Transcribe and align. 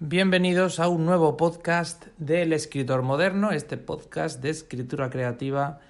Bienvenidos 0.00 0.78
a 0.78 0.86
un 0.86 1.04
nuevo 1.04 1.36
podcast 1.36 2.06
del 2.18 2.52
escritor 2.52 3.02
moderno, 3.02 3.50
este 3.50 3.76
podcast 3.76 4.40
de 4.40 4.50
escritura 4.50 5.10
creativa 5.10 5.80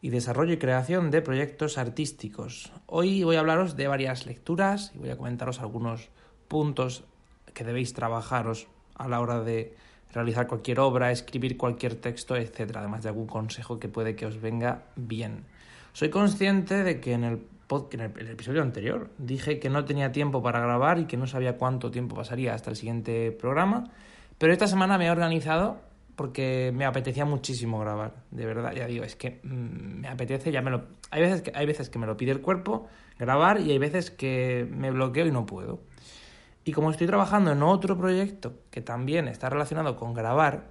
y 0.00 0.08
desarrollo 0.08 0.54
y 0.54 0.58
creación 0.58 1.10
de 1.10 1.20
proyectos 1.20 1.76
artísticos. 1.76 2.72
Hoy 2.86 3.22
voy 3.22 3.36
a 3.36 3.40
hablaros 3.40 3.76
de 3.76 3.86
varias 3.86 4.24
lecturas 4.24 4.92
y 4.94 4.98
voy 4.98 5.10
a 5.10 5.18
comentaros 5.18 5.60
algunos 5.60 6.08
puntos 6.48 7.04
que 7.52 7.64
debéis 7.64 7.92
trabajaros 7.92 8.66
a 8.94 9.08
la 9.08 9.20
hora 9.20 9.42
de 9.42 9.76
realizar 10.10 10.46
cualquier 10.46 10.80
obra, 10.80 11.12
escribir 11.12 11.58
cualquier 11.58 11.96
texto, 11.96 12.36
etc. 12.36 12.76
Además 12.76 13.02
de 13.02 13.10
algún 13.10 13.26
consejo 13.26 13.78
que 13.78 13.90
puede 13.90 14.16
que 14.16 14.24
os 14.24 14.40
venga 14.40 14.84
bien. 14.96 15.44
Soy 15.92 16.10
consciente 16.10 16.82
de 16.84 17.00
que 17.00 17.12
en 17.12 17.24
el, 17.24 17.46
en 17.92 18.00
el, 18.00 18.28
episodio 18.28 18.62
anterior 18.62 19.10
dije 19.18 19.58
que 19.58 19.70
no 19.70 19.84
tenía 19.84 20.12
tiempo 20.12 20.42
para 20.42 20.60
grabar 20.60 20.98
y 20.98 21.06
que 21.06 21.16
no 21.16 21.26
sabía 21.26 21.56
cuánto 21.56 21.90
tiempo 21.90 22.16
pasaría 22.16 22.54
hasta 22.54 22.70
el 22.70 22.76
siguiente 22.76 23.32
programa, 23.32 23.90
pero 24.38 24.52
esta 24.52 24.66
semana 24.66 24.98
me 24.98 25.06
he 25.06 25.10
organizado 25.10 25.78
porque 26.16 26.70
me 26.74 26.84
apetecía 26.84 27.24
muchísimo 27.24 27.78
grabar, 27.78 28.14
de 28.30 28.44
verdad, 28.44 28.72
ya 28.74 28.86
digo, 28.86 29.04
es 29.04 29.16
que 29.16 29.40
mmm, 29.42 30.00
me 30.00 30.08
apetece, 30.08 30.52
ya 30.52 30.60
me 30.60 30.70
lo... 30.70 30.84
Hay 31.10 31.22
veces, 31.22 31.42
que, 31.42 31.52
hay 31.54 31.66
veces 31.66 31.88
que 31.90 31.98
me 31.98 32.06
lo 32.06 32.16
pide 32.16 32.30
el 32.30 32.40
cuerpo 32.40 32.88
grabar 33.18 33.60
y 33.60 33.70
hay 33.70 33.78
veces 33.78 34.10
que 34.10 34.68
me 34.70 34.90
bloqueo 34.90 35.26
y 35.26 35.32
no 35.32 35.46
puedo. 35.46 35.80
Y 36.64 36.72
como 36.72 36.90
estoy 36.90 37.06
trabajando 37.06 37.52
en 37.52 37.62
otro 37.62 37.96
proyecto 37.96 38.54
que 38.70 38.80
también 38.80 39.28
está 39.28 39.48
relacionado 39.48 39.96
con 39.96 40.12
grabar 40.12 40.68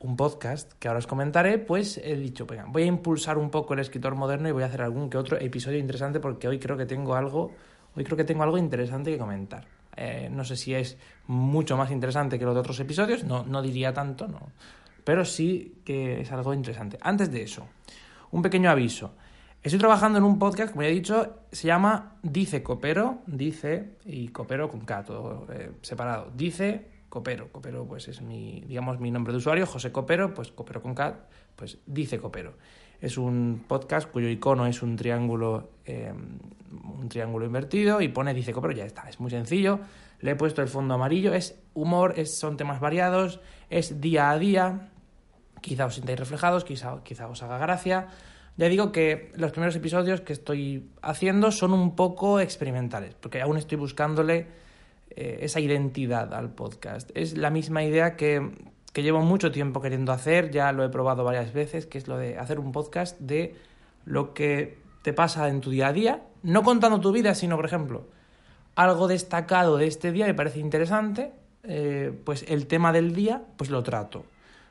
un 0.00 0.16
podcast 0.16 0.72
que 0.78 0.88
ahora 0.88 0.98
os 0.98 1.06
comentaré, 1.06 1.58
pues 1.58 1.98
he 1.98 2.16
dicho, 2.16 2.46
venga, 2.46 2.66
voy 2.68 2.84
a 2.84 2.86
impulsar 2.86 3.36
un 3.38 3.50
poco 3.50 3.74
el 3.74 3.80
escritor 3.80 4.14
moderno 4.14 4.48
y 4.48 4.52
voy 4.52 4.62
a 4.62 4.66
hacer 4.66 4.82
algún 4.82 5.10
que 5.10 5.18
otro 5.18 5.38
episodio 5.38 5.78
interesante 5.78 6.20
porque 6.20 6.46
hoy 6.46 6.58
creo 6.58 6.76
que 6.76 6.86
tengo 6.86 7.14
algo, 7.14 7.52
hoy 7.96 8.04
creo 8.04 8.16
que 8.16 8.24
tengo 8.24 8.42
algo 8.42 8.58
interesante 8.58 9.10
que 9.10 9.18
comentar. 9.18 9.66
Eh, 9.96 10.28
no 10.30 10.44
sé 10.44 10.56
si 10.56 10.74
es 10.74 10.96
mucho 11.26 11.76
más 11.76 11.90
interesante 11.90 12.38
que 12.38 12.44
los 12.44 12.54
de 12.54 12.60
otros 12.60 12.78
episodios, 12.78 13.24
no, 13.24 13.44
no 13.44 13.60
diría 13.60 13.92
tanto, 13.92 14.28
no. 14.28 14.52
Pero 15.02 15.24
sí 15.24 15.80
que 15.84 16.20
es 16.20 16.30
algo 16.30 16.54
interesante. 16.54 16.98
Antes 17.00 17.32
de 17.32 17.42
eso, 17.42 17.66
un 18.30 18.42
pequeño 18.42 18.70
aviso. 18.70 19.14
Estoy 19.60 19.80
trabajando 19.80 20.18
en 20.18 20.24
un 20.24 20.38
podcast, 20.38 20.70
como 20.70 20.82
ya 20.82 20.88
he 20.88 20.92
dicho, 20.92 21.40
se 21.50 21.66
llama 21.66 22.18
Dice 22.22 22.62
Copero, 22.62 23.22
dice 23.26 23.96
y 24.04 24.28
Copero 24.28 24.68
con 24.68 24.82
K, 24.82 25.02
todo 25.02 25.46
eh, 25.52 25.72
separado. 25.82 26.30
Dice 26.36 26.97
Copero, 27.08 27.50
Copero 27.50 27.86
pues 27.86 28.08
es 28.08 28.20
mi, 28.20 28.62
digamos, 28.66 29.00
mi 29.00 29.10
nombre 29.10 29.32
de 29.32 29.38
usuario, 29.38 29.66
José 29.66 29.90
Copero, 29.92 30.34
pues 30.34 30.52
Copero 30.52 30.82
con 30.82 30.94
K, 30.94 31.26
pues 31.56 31.78
Dice 31.86 32.18
Copero. 32.18 32.54
Es 33.00 33.16
un 33.16 33.64
podcast 33.66 34.10
cuyo 34.10 34.28
icono 34.28 34.66
es 34.66 34.82
un 34.82 34.96
triángulo, 34.96 35.70
eh, 35.84 36.12
un 36.12 37.08
triángulo 37.08 37.46
invertido 37.46 38.00
y 38.00 38.08
pone 38.08 38.34
Dice 38.34 38.52
Copero, 38.52 38.74
ya 38.74 38.84
está, 38.84 39.08
es 39.08 39.20
muy 39.20 39.30
sencillo. 39.30 39.80
Le 40.20 40.32
he 40.32 40.36
puesto 40.36 40.62
el 40.62 40.68
fondo 40.68 40.94
amarillo, 40.94 41.32
es 41.32 41.58
humor, 41.74 42.14
es, 42.16 42.38
son 42.38 42.56
temas 42.56 42.80
variados, 42.80 43.40
es 43.70 44.00
día 44.00 44.30
a 44.30 44.38
día, 44.38 44.90
quizá 45.60 45.86
os 45.86 45.94
sintáis 45.94 46.18
reflejados, 46.18 46.64
quizá, 46.64 47.02
quizá 47.04 47.28
os 47.28 47.42
haga 47.42 47.56
gracia. 47.58 48.08
Ya 48.56 48.68
digo 48.68 48.90
que 48.90 49.30
los 49.36 49.52
primeros 49.52 49.76
episodios 49.76 50.20
que 50.20 50.32
estoy 50.32 50.90
haciendo 51.00 51.52
son 51.52 51.72
un 51.72 51.94
poco 51.94 52.40
experimentales, 52.40 53.14
porque 53.14 53.40
aún 53.40 53.56
estoy 53.56 53.78
buscándole 53.78 54.48
eh, 55.10 55.38
esa 55.42 55.60
identidad 55.60 56.34
al 56.34 56.50
podcast. 56.50 57.10
Es 57.14 57.36
la 57.36 57.50
misma 57.50 57.82
idea 57.84 58.16
que, 58.16 58.50
que 58.92 59.02
llevo 59.02 59.20
mucho 59.20 59.50
tiempo 59.50 59.80
queriendo 59.80 60.12
hacer, 60.12 60.50
ya 60.50 60.72
lo 60.72 60.84
he 60.84 60.88
probado 60.88 61.24
varias 61.24 61.52
veces, 61.52 61.86
que 61.86 61.98
es 61.98 62.08
lo 62.08 62.18
de 62.18 62.38
hacer 62.38 62.58
un 62.58 62.72
podcast 62.72 63.18
de 63.20 63.54
lo 64.04 64.34
que 64.34 64.78
te 65.02 65.12
pasa 65.12 65.48
en 65.48 65.60
tu 65.60 65.70
día 65.70 65.88
a 65.88 65.92
día, 65.92 66.22
no 66.42 66.62
contando 66.62 67.00
tu 67.00 67.12
vida, 67.12 67.34
sino, 67.34 67.56
por 67.56 67.66
ejemplo, 67.66 68.06
algo 68.74 69.08
destacado 69.08 69.76
de 69.76 69.86
este 69.86 70.12
día 70.12 70.26
me 70.26 70.34
parece 70.34 70.60
interesante, 70.60 71.32
eh, 71.64 72.12
pues 72.24 72.44
el 72.48 72.66
tema 72.66 72.92
del 72.92 73.14
día, 73.14 73.42
pues 73.56 73.70
lo 73.70 73.82
trato 73.82 74.24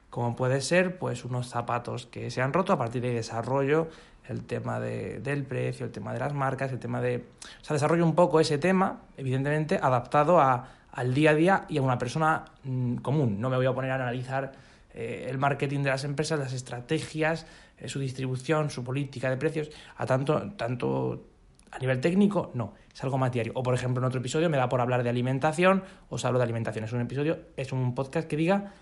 como 0.09 0.35
puede 0.35 0.61
ser 0.61 0.97
pues 0.97 1.25
unos 1.25 1.47
zapatos 1.49 2.05
que 2.05 2.31
se 2.31 2.41
han 2.41 2.53
roto 2.53 2.73
a 2.73 2.77
partir 2.77 3.01
de 3.01 3.13
desarrollo 3.13 3.87
el 4.29 4.43
tema 4.45 4.79
de, 4.79 5.19
del 5.19 5.43
precio, 5.43 5.85
el 5.85 5.91
tema 5.91 6.13
de 6.13 6.19
las 6.19 6.33
marcas, 6.33 6.71
el 6.71 6.79
tema 6.79 7.01
de... 7.01 7.25
O 7.61 7.63
sea, 7.63 7.73
desarrollo 7.73 8.05
un 8.05 8.15
poco 8.15 8.39
ese 8.39 8.57
tema, 8.57 9.01
evidentemente, 9.17 9.79
adaptado 9.81 10.39
a, 10.39 10.69
al 10.91 11.13
día 11.13 11.31
a 11.31 11.35
día 11.35 11.65
y 11.69 11.77
a 11.77 11.81
una 11.81 11.97
persona 11.97 12.45
mmm, 12.63 12.95
común. 12.97 13.39
No 13.39 13.49
me 13.49 13.55
voy 13.55 13.65
a 13.65 13.73
poner 13.73 13.91
a 13.91 13.95
analizar 13.95 14.53
eh, 14.93 15.27
el 15.29 15.37
marketing 15.37 15.83
de 15.83 15.89
las 15.89 16.03
empresas, 16.03 16.39
las 16.39 16.53
estrategias, 16.53 17.45
eh, 17.77 17.87
su 17.87 17.99
distribución, 17.99 18.69
su 18.69 18.83
política 18.83 19.29
de 19.29 19.37
precios, 19.37 19.69
a 19.95 20.05
tanto, 20.05 20.51
tanto 20.53 21.27
a 21.71 21.79
nivel 21.79 21.99
técnico, 21.99 22.51
no, 22.53 22.73
es 22.93 23.03
algo 23.03 23.17
más 23.17 23.31
diario. 23.31 23.51
O, 23.55 23.63
por 23.63 23.73
ejemplo, 23.73 24.01
en 24.01 24.07
otro 24.07 24.19
episodio 24.19 24.49
me 24.49 24.57
da 24.57 24.69
por 24.69 24.81
hablar 24.81 25.03
de 25.03 25.09
alimentación, 25.09 25.83
os 26.09 26.25
hablo 26.25 26.39
de 26.39 26.43
alimentación. 26.43 26.85
Es 26.85 26.93
un 26.93 27.01
episodio, 27.01 27.39
es 27.55 27.71
un 27.71 27.93
podcast 27.93 28.27
que 28.27 28.37
diga 28.37 28.73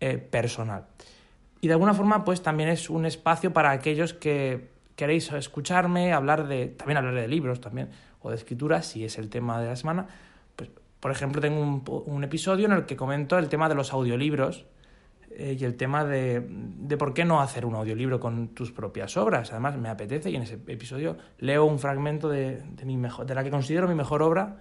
eh, 0.00 0.18
personal. 0.18 0.86
Y 1.60 1.68
de 1.68 1.72
alguna 1.72 1.94
forma, 1.94 2.24
pues 2.24 2.42
también 2.42 2.68
es 2.68 2.90
un 2.90 3.06
espacio 3.06 3.52
para 3.52 3.70
aquellos 3.70 4.12
que 4.12 4.75
queréis 4.96 5.30
escucharme, 5.32 6.12
hablar 6.12 6.48
de, 6.48 6.66
también 6.68 6.98
hablar 6.98 7.14
de 7.14 7.28
libros 7.28 7.60
también, 7.60 7.90
o 8.20 8.30
de 8.30 8.36
escritura, 8.36 8.82
si 8.82 9.04
es 9.04 9.18
el 9.18 9.30
tema 9.30 9.60
de 9.60 9.68
la 9.68 9.76
semana. 9.76 10.06
Pues, 10.56 10.70
por 11.00 11.10
ejemplo, 11.10 11.40
tengo 11.40 11.60
un, 11.60 11.84
un 12.06 12.24
episodio 12.24 12.66
en 12.66 12.72
el 12.72 12.86
que 12.86 12.96
comento 12.96 13.38
el 13.38 13.48
tema 13.48 13.68
de 13.68 13.74
los 13.74 13.92
audiolibros 13.92 14.66
eh, 15.30 15.56
y 15.58 15.64
el 15.64 15.76
tema 15.76 16.04
de, 16.04 16.44
de 16.48 16.96
por 16.96 17.14
qué 17.14 17.24
no 17.24 17.40
hacer 17.40 17.66
un 17.66 17.74
audiolibro 17.74 18.18
con 18.18 18.48
tus 18.48 18.72
propias 18.72 19.16
obras. 19.16 19.52
Además, 19.52 19.76
me 19.76 19.88
apetece 19.88 20.30
y 20.30 20.36
en 20.36 20.42
ese 20.42 20.54
episodio 20.66 21.16
leo 21.38 21.64
un 21.66 21.78
fragmento 21.78 22.28
de, 22.28 22.62
de, 22.62 22.84
mi 22.84 22.96
mejor, 22.96 23.26
de 23.26 23.34
la 23.34 23.44
que 23.44 23.50
considero 23.50 23.86
mi 23.86 23.94
mejor 23.94 24.22
obra 24.22 24.56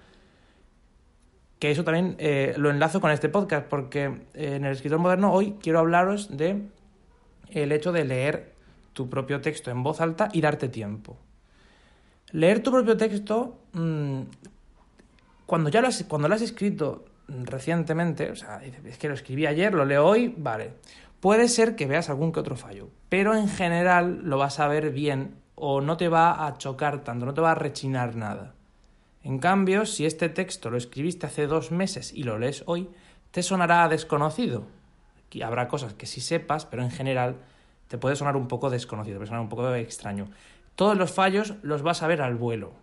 que 1.60 1.72
eso 1.72 1.84
también 1.84 2.16
eh, 2.20 2.54
lo 2.58 2.70
enlazo 2.70 3.00
con 3.00 3.12
este 3.12 3.30
podcast, 3.30 3.68
porque 3.68 4.06
eh, 4.34 4.56
en 4.56 4.66
el 4.66 4.74
escritor 4.74 5.00
moderno 5.00 5.32
hoy 5.32 5.56
quiero 5.62 5.80
hablaros 5.80 6.36
de 6.36 6.64
el 7.50 7.72
hecho 7.72 7.92
de 7.92 8.04
leer 8.04 8.55
tu 8.96 9.10
propio 9.10 9.42
texto 9.42 9.70
en 9.70 9.84
voz 9.84 10.00
alta 10.00 10.30
y 10.32 10.40
darte 10.40 10.70
tiempo. 10.70 11.18
Leer 12.32 12.64
tu 12.64 12.72
propio 12.72 12.96
texto, 12.96 13.60
mmm, 13.74 14.22
cuando 15.46 15.70
ya 15.70 15.82
lo 15.82 15.90
has, 15.90 16.06
cuando 16.06 16.30
lo 16.30 16.34
has 16.34 16.42
escrito 16.42 17.04
recientemente, 17.28 18.32
o 18.32 18.36
sea, 18.36 18.62
es 18.64 18.98
que 18.98 19.10
lo 19.10 19.14
escribí 19.14 19.46
ayer, 19.46 19.74
lo 19.74 19.84
leo 19.84 20.06
hoy, 20.06 20.34
vale. 20.38 20.74
Puede 21.20 21.50
ser 21.50 21.76
que 21.76 21.88
veas 21.88 22.10
algún 22.10 22.32
que 22.32 22.40
otro 22.40 22.56
fallo, 22.56 22.88
pero 23.10 23.36
en 23.36 23.50
general 23.50 24.22
lo 24.24 24.38
vas 24.38 24.60
a 24.60 24.68
ver 24.70 24.92
bien 24.92 25.36
o 25.56 25.82
no 25.82 25.98
te 25.98 26.08
va 26.08 26.48
a 26.48 26.58
chocar 26.58 27.04
tanto, 27.04 27.26
no 27.26 27.34
te 27.34 27.42
va 27.42 27.52
a 27.52 27.56
rechinar 27.56 28.16
nada. 28.16 28.56
En 29.24 29.40
cambio, 29.40 29.86
si 29.86 30.06
este 30.06 30.30
texto 30.30 30.70
lo 30.70 30.78
escribiste 30.78 31.26
hace 31.26 31.48
dos 31.48 31.72
meses 31.72 32.14
y 32.14 32.24
lo 32.24 32.40
lees 32.40 32.64
hoy, 32.66 32.90
te 33.32 33.44
sonará 33.44 33.88
desconocido. 33.90 34.68
Aquí 35.28 35.42
habrá 35.42 35.68
cosas 35.68 35.94
que 35.94 36.06
sí 36.06 36.22
sepas, 36.22 36.66
pero 36.66 36.82
en 36.82 36.92
general 36.92 37.38
te 37.88 37.98
puede 37.98 38.16
sonar 38.16 38.36
un 38.36 38.48
poco 38.48 38.70
desconocido, 38.70 39.18
puede 39.18 39.28
sonar 39.28 39.42
un 39.42 39.50
poco 39.50 39.74
extraño. 39.76 40.28
Todos 40.76 40.98
los 40.98 41.12
fallos 41.12 41.56
los 41.62 41.82
vas 41.82 42.04
a 42.04 42.08
ver 42.08 42.22
al 42.22 42.36
vuelo. 42.36 42.74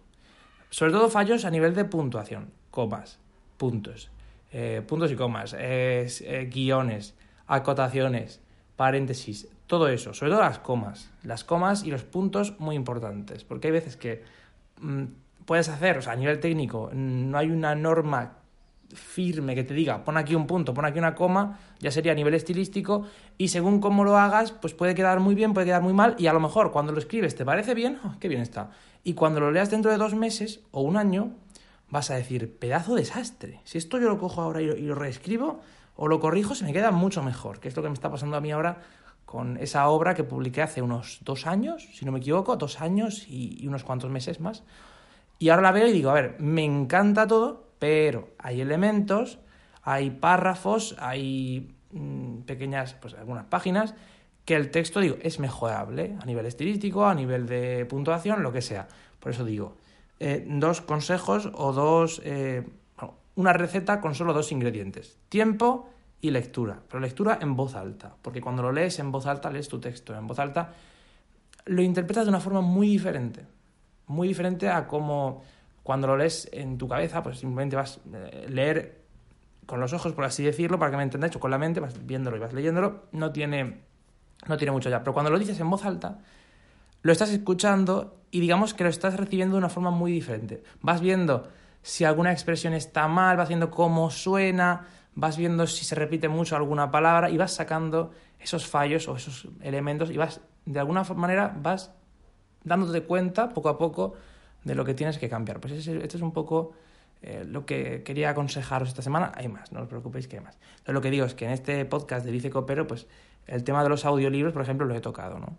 Sobre 0.70 0.92
todo 0.92 1.10
fallos 1.10 1.44
a 1.44 1.50
nivel 1.50 1.74
de 1.74 1.84
puntuación, 1.84 2.50
comas, 2.70 3.18
puntos, 3.58 4.10
eh, 4.52 4.82
puntos 4.86 5.10
y 5.12 5.16
comas, 5.16 5.54
eh, 5.58 6.48
guiones, 6.50 7.14
acotaciones, 7.46 8.40
paréntesis, 8.76 9.48
todo 9.66 9.88
eso, 9.88 10.14
sobre 10.14 10.32
todo 10.32 10.40
las 10.40 10.58
comas. 10.58 11.10
Las 11.22 11.44
comas 11.44 11.84
y 11.84 11.90
los 11.90 12.04
puntos 12.04 12.58
muy 12.58 12.76
importantes, 12.76 13.44
porque 13.44 13.68
hay 13.68 13.72
veces 13.72 13.96
que 13.96 14.22
mmm, 14.80 15.04
puedes 15.44 15.68
hacer, 15.68 15.98
o 15.98 16.02
sea, 16.02 16.14
a 16.14 16.16
nivel 16.16 16.40
técnico, 16.40 16.90
no 16.92 17.36
hay 17.36 17.50
una 17.50 17.74
norma 17.74 18.41
firme 18.94 19.54
que 19.54 19.64
te 19.64 19.74
diga, 19.74 20.04
pon 20.04 20.16
aquí 20.16 20.34
un 20.34 20.46
punto, 20.46 20.74
pon 20.74 20.84
aquí 20.84 20.98
una 20.98 21.14
coma, 21.14 21.58
ya 21.80 21.90
sería 21.90 22.12
a 22.12 22.14
nivel 22.14 22.34
estilístico, 22.34 23.06
y 23.38 23.48
según 23.48 23.80
cómo 23.80 24.04
lo 24.04 24.16
hagas, 24.16 24.52
pues 24.52 24.74
puede 24.74 24.94
quedar 24.94 25.20
muy 25.20 25.34
bien, 25.34 25.54
puede 25.54 25.66
quedar 25.66 25.82
muy 25.82 25.92
mal, 25.92 26.16
y 26.18 26.26
a 26.26 26.32
lo 26.32 26.40
mejor 26.40 26.72
cuando 26.72 26.92
lo 26.92 26.98
escribes 26.98 27.34
te 27.34 27.44
parece 27.44 27.74
bien, 27.74 27.98
oh, 28.04 28.14
qué 28.20 28.28
bien 28.28 28.40
está. 28.40 28.70
Y 29.04 29.14
cuando 29.14 29.40
lo 29.40 29.50
leas 29.50 29.70
dentro 29.70 29.90
de 29.90 29.96
dos 29.96 30.14
meses 30.14 30.60
o 30.70 30.82
un 30.82 30.96
año, 30.96 31.32
vas 31.90 32.10
a 32.10 32.14
decir, 32.14 32.56
pedazo 32.58 32.94
de 32.94 33.02
desastre. 33.02 33.60
Si 33.64 33.78
esto 33.78 33.98
yo 33.98 34.08
lo 34.08 34.18
cojo 34.18 34.40
ahora 34.40 34.62
y 34.62 34.66
lo, 34.66 34.76
y 34.76 34.82
lo 34.82 34.94
reescribo 34.94 35.60
o 35.96 36.08
lo 36.08 36.20
corrijo, 36.20 36.54
se 36.54 36.64
me 36.64 36.72
queda 36.72 36.90
mucho 36.90 37.22
mejor, 37.22 37.60
que 37.60 37.68
es 37.68 37.76
lo 37.76 37.82
que 37.82 37.88
me 37.88 37.94
está 37.94 38.10
pasando 38.10 38.36
a 38.36 38.40
mí 38.40 38.50
ahora 38.50 38.80
con 39.24 39.56
esa 39.56 39.88
obra 39.88 40.14
que 40.14 40.24
publiqué 40.24 40.62
hace 40.62 40.82
unos 40.82 41.20
dos 41.24 41.46
años, 41.46 41.88
si 41.94 42.04
no 42.04 42.12
me 42.12 42.18
equivoco, 42.18 42.56
dos 42.56 42.80
años 42.80 43.26
y 43.28 43.66
unos 43.66 43.82
cuantos 43.82 44.10
meses 44.10 44.40
más. 44.40 44.62
Y 45.42 45.48
ahora 45.48 45.62
la 45.62 45.72
veo 45.72 45.88
y 45.88 45.92
digo, 45.92 46.10
a 46.10 46.14
ver, 46.14 46.36
me 46.38 46.62
encanta 46.62 47.26
todo, 47.26 47.71
pero 47.82 48.28
hay 48.38 48.60
elementos, 48.60 49.40
hay 49.82 50.10
párrafos, 50.10 50.94
hay 51.00 51.74
mm, 51.90 52.42
pequeñas, 52.42 52.94
pues 52.94 53.14
algunas 53.14 53.46
páginas 53.46 53.96
que 54.44 54.54
el 54.54 54.70
texto, 54.70 55.00
digo, 55.00 55.16
es 55.20 55.40
mejorable 55.40 56.16
a 56.22 56.24
nivel 56.24 56.46
estilístico, 56.46 57.06
a 57.06 57.14
nivel 57.16 57.46
de 57.46 57.84
puntuación, 57.86 58.44
lo 58.44 58.52
que 58.52 58.62
sea. 58.62 58.86
Por 59.18 59.32
eso 59.32 59.44
digo, 59.44 59.74
eh, 60.20 60.46
dos 60.48 60.80
consejos 60.80 61.50
o 61.54 61.72
dos, 61.72 62.22
eh, 62.24 62.64
una 63.34 63.52
receta 63.52 64.00
con 64.00 64.14
solo 64.14 64.32
dos 64.32 64.52
ingredientes, 64.52 65.18
tiempo 65.28 65.90
y 66.20 66.30
lectura, 66.30 66.82
pero 66.88 67.00
lectura 67.00 67.40
en 67.42 67.56
voz 67.56 67.74
alta, 67.74 68.14
porque 68.22 68.40
cuando 68.40 68.62
lo 68.62 68.70
lees 68.70 69.00
en 69.00 69.10
voz 69.10 69.26
alta, 69.26 69.50
lees 69.50 69.66
tu 69.66 69.80
texto 69.80 70.16
en 70.16 70.28
voz 70.28 70.38
alta, 70.38 70.72
lo 71.64 71.82
interpretas 71.82 72.26
de 72.26 72.28
una 72.28 72.38
forma 72.38 72.60
muy 72.60 72.86
diferente, 72.86 73.44
muy 74.06 74.28
diferente 74.28 74.68
a 74.68 74.86
como 74.86 75.42
cuando 75.82 76.06
lo 76.06 76.16
lees 76.16 76.48
en 76.52 76.78
tu 76.78 76.88
cabeza, 76.88 77.22
pues 77.22 77.38
simplemente 77.38 77.76
vas 77.76 78.00
a 78.12 78.18
eh, 78.18 78.46
leer 78.48 79.02
con 79.66 79.80
los 79.80 79.92
ojos, 79.92 80.12
por 80.12 80.24
así 80.24 80.42
decirlo, 80.42 80.78
para 80.78 80.90
que 80.90 80.96
me 80.96 81.02
entendáis, 81.02 81.34
o 81.36 81.40
con 81.40 81.50
la 81.50 81.58
mente, 81.58 81.80
vas 81.80 82.04
viéndolo 82.06 82.36
y 82.36 82.40
vas 82.40 82.52
leyéndolo, 82.52 83.04
no 83.12 83.32
tiene, 83.32 83.80
no 84.46 84.56
tiene 84.56 84.72
mucho 84.72 84.90
ya. 84.90 85.00
Pero 85.00 85.12
cuando 85.12 85.30
lo 85.30 85.38
dices 85.38 85.58
en 85.60 85.70
voz 85.70 85.84
alta, 85.84 86.18
lo 87.02 87.12
estás 87.12 87.30
escuchando 87.30 88.16
y 88.30 88.40
digamos 88.40 88.74
que 88.74 88.84
lo 88.84 88.90
estás 88.90 89.16
recibiendo 89.16 89.56
de 89.56 89.58
una 89.58 89.68
forma 89.68 89.90
muy 89.90 90.12
diferente. 90.12 90.62
Vas 90.80 91.00
viendo 91.00 91.48
si 91.82 92.04
alguna 92.04 92.32
expresión 92.32 92.74
está 92.74 93.08
mal, 93.08 93.36
vas 93.36 93.48
viendo 93.48 93.70
cómo 93.70 94.10
suena, 94.10 94.86
vas 95.14 95.36
viendo 95.36 95.66
si 95.66 95.84
se 95.84 95.94
repite 95.94 96.28
mucho 96.28 96.56
alguna 96.56 96.90
palabra 96.90 97.28
y 97.30 97.36
vas 97.36 97.52
sacando 97.52 98.12
esos 98.38 98.66
fallos 98.66 99.08
o 99.08 99.16
esos 99.16 99.48
elementos 99.60 100.10
y 100.10 100.16
vas, 100.16 100.40
de 100.64 100.80
alguna 100.80 101.02
manera, 101.14 101.54
vas 101.60 101.92
dándote 102.64 103.02
cuenta 103.02 103.48
poco 103.48 103.68
a 103.68 103.78
poco 103.78 104.14
de 104.64 104.74
lo 104.74 104.84
que 104.84 104.94
tienes 104.94 105.18
que 105.18 105.28
cambiar. 105.28 105.60
Pues 105.60 105.72
esto 105.72 106.16
es 106.16 106.22
un 106.22 106.32
poco 106.32 106.72
eh, 107.22 107.44
lo 107.46 107.64
que 107.66 108.02
quería 108.02 108.30
aconsejaros 108.30 108.88
esta 108.88 109.02
semana. 109.02 109.32
Hay 109.34 109.48
más, 109.48 109.72
no 109.72 109.82
os 109.82 109.88
preocupéis 109.88 110.28
que 110.28 110.38
hay 110.38 110.44
más. 110.44 110.58
lo 110.86 111.00
que 111.00 111.10
digo 111.10 111.24
es 111.24 111.34
que 111.34 111.44
en 111.44 111.52
este 111.52 111.84
podcast 111.84 112.24
de 112.26 112.32
Dice 112.32 112.50
Copero, 112.50 112.86
pues 112.86 113.06
el 113.46 113.64
tema 113.64 113.82
de 113.82 113.88
los 113.88 114.04
audiolibros, 114.04 114.52
por 114.52 114.62
ejemplo, 114.62 114.86
lo 114.86 114.94
he 114.94 115.00
tocado, 115.00 115.38
¿no? 115.38 115.56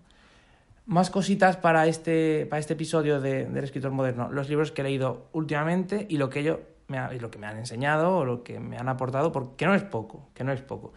Más 0.86 1.10
cositas 1.10 1.56
para 1.56 1.88
este, 1.88 2.46
para 2.50 2.60
este 2.60 2.74
episodio 2.74 3.22
de, 3.22 3.46
del 3.46 3.64
escritor 3.64 3.92
moderno. 3.92 4.30
Los 4.30 4.50
libros 4.50 4.74
que 4.74 4.82
he 4.82 4.84
leído 4.84 5.28
últimamente 5.32 6.06
y 6.10 6.18
lo 6.18 6.30
que 6.30 6.44
yo 6.44 6.60
me 6.88 7.20
lo 7.20 7.32
que 7.32 7.40
me 7.40 7.48
han 7.48 7.58
enseñado 7.58 8.18
o 8.18 8.26
lo 8.26 8.44
que 8.44 8.60
me 8.60 8.78
han 8.78 8.90
aportado, 8.90 9.32
porque 9.32 9.66
no 9.66 9.74
es 9.74 9.84
poco, 9.84 10.28
que 10.34 10.44
no 10.44 10.52
es 10.52 10.62
poco. 10.62 10.94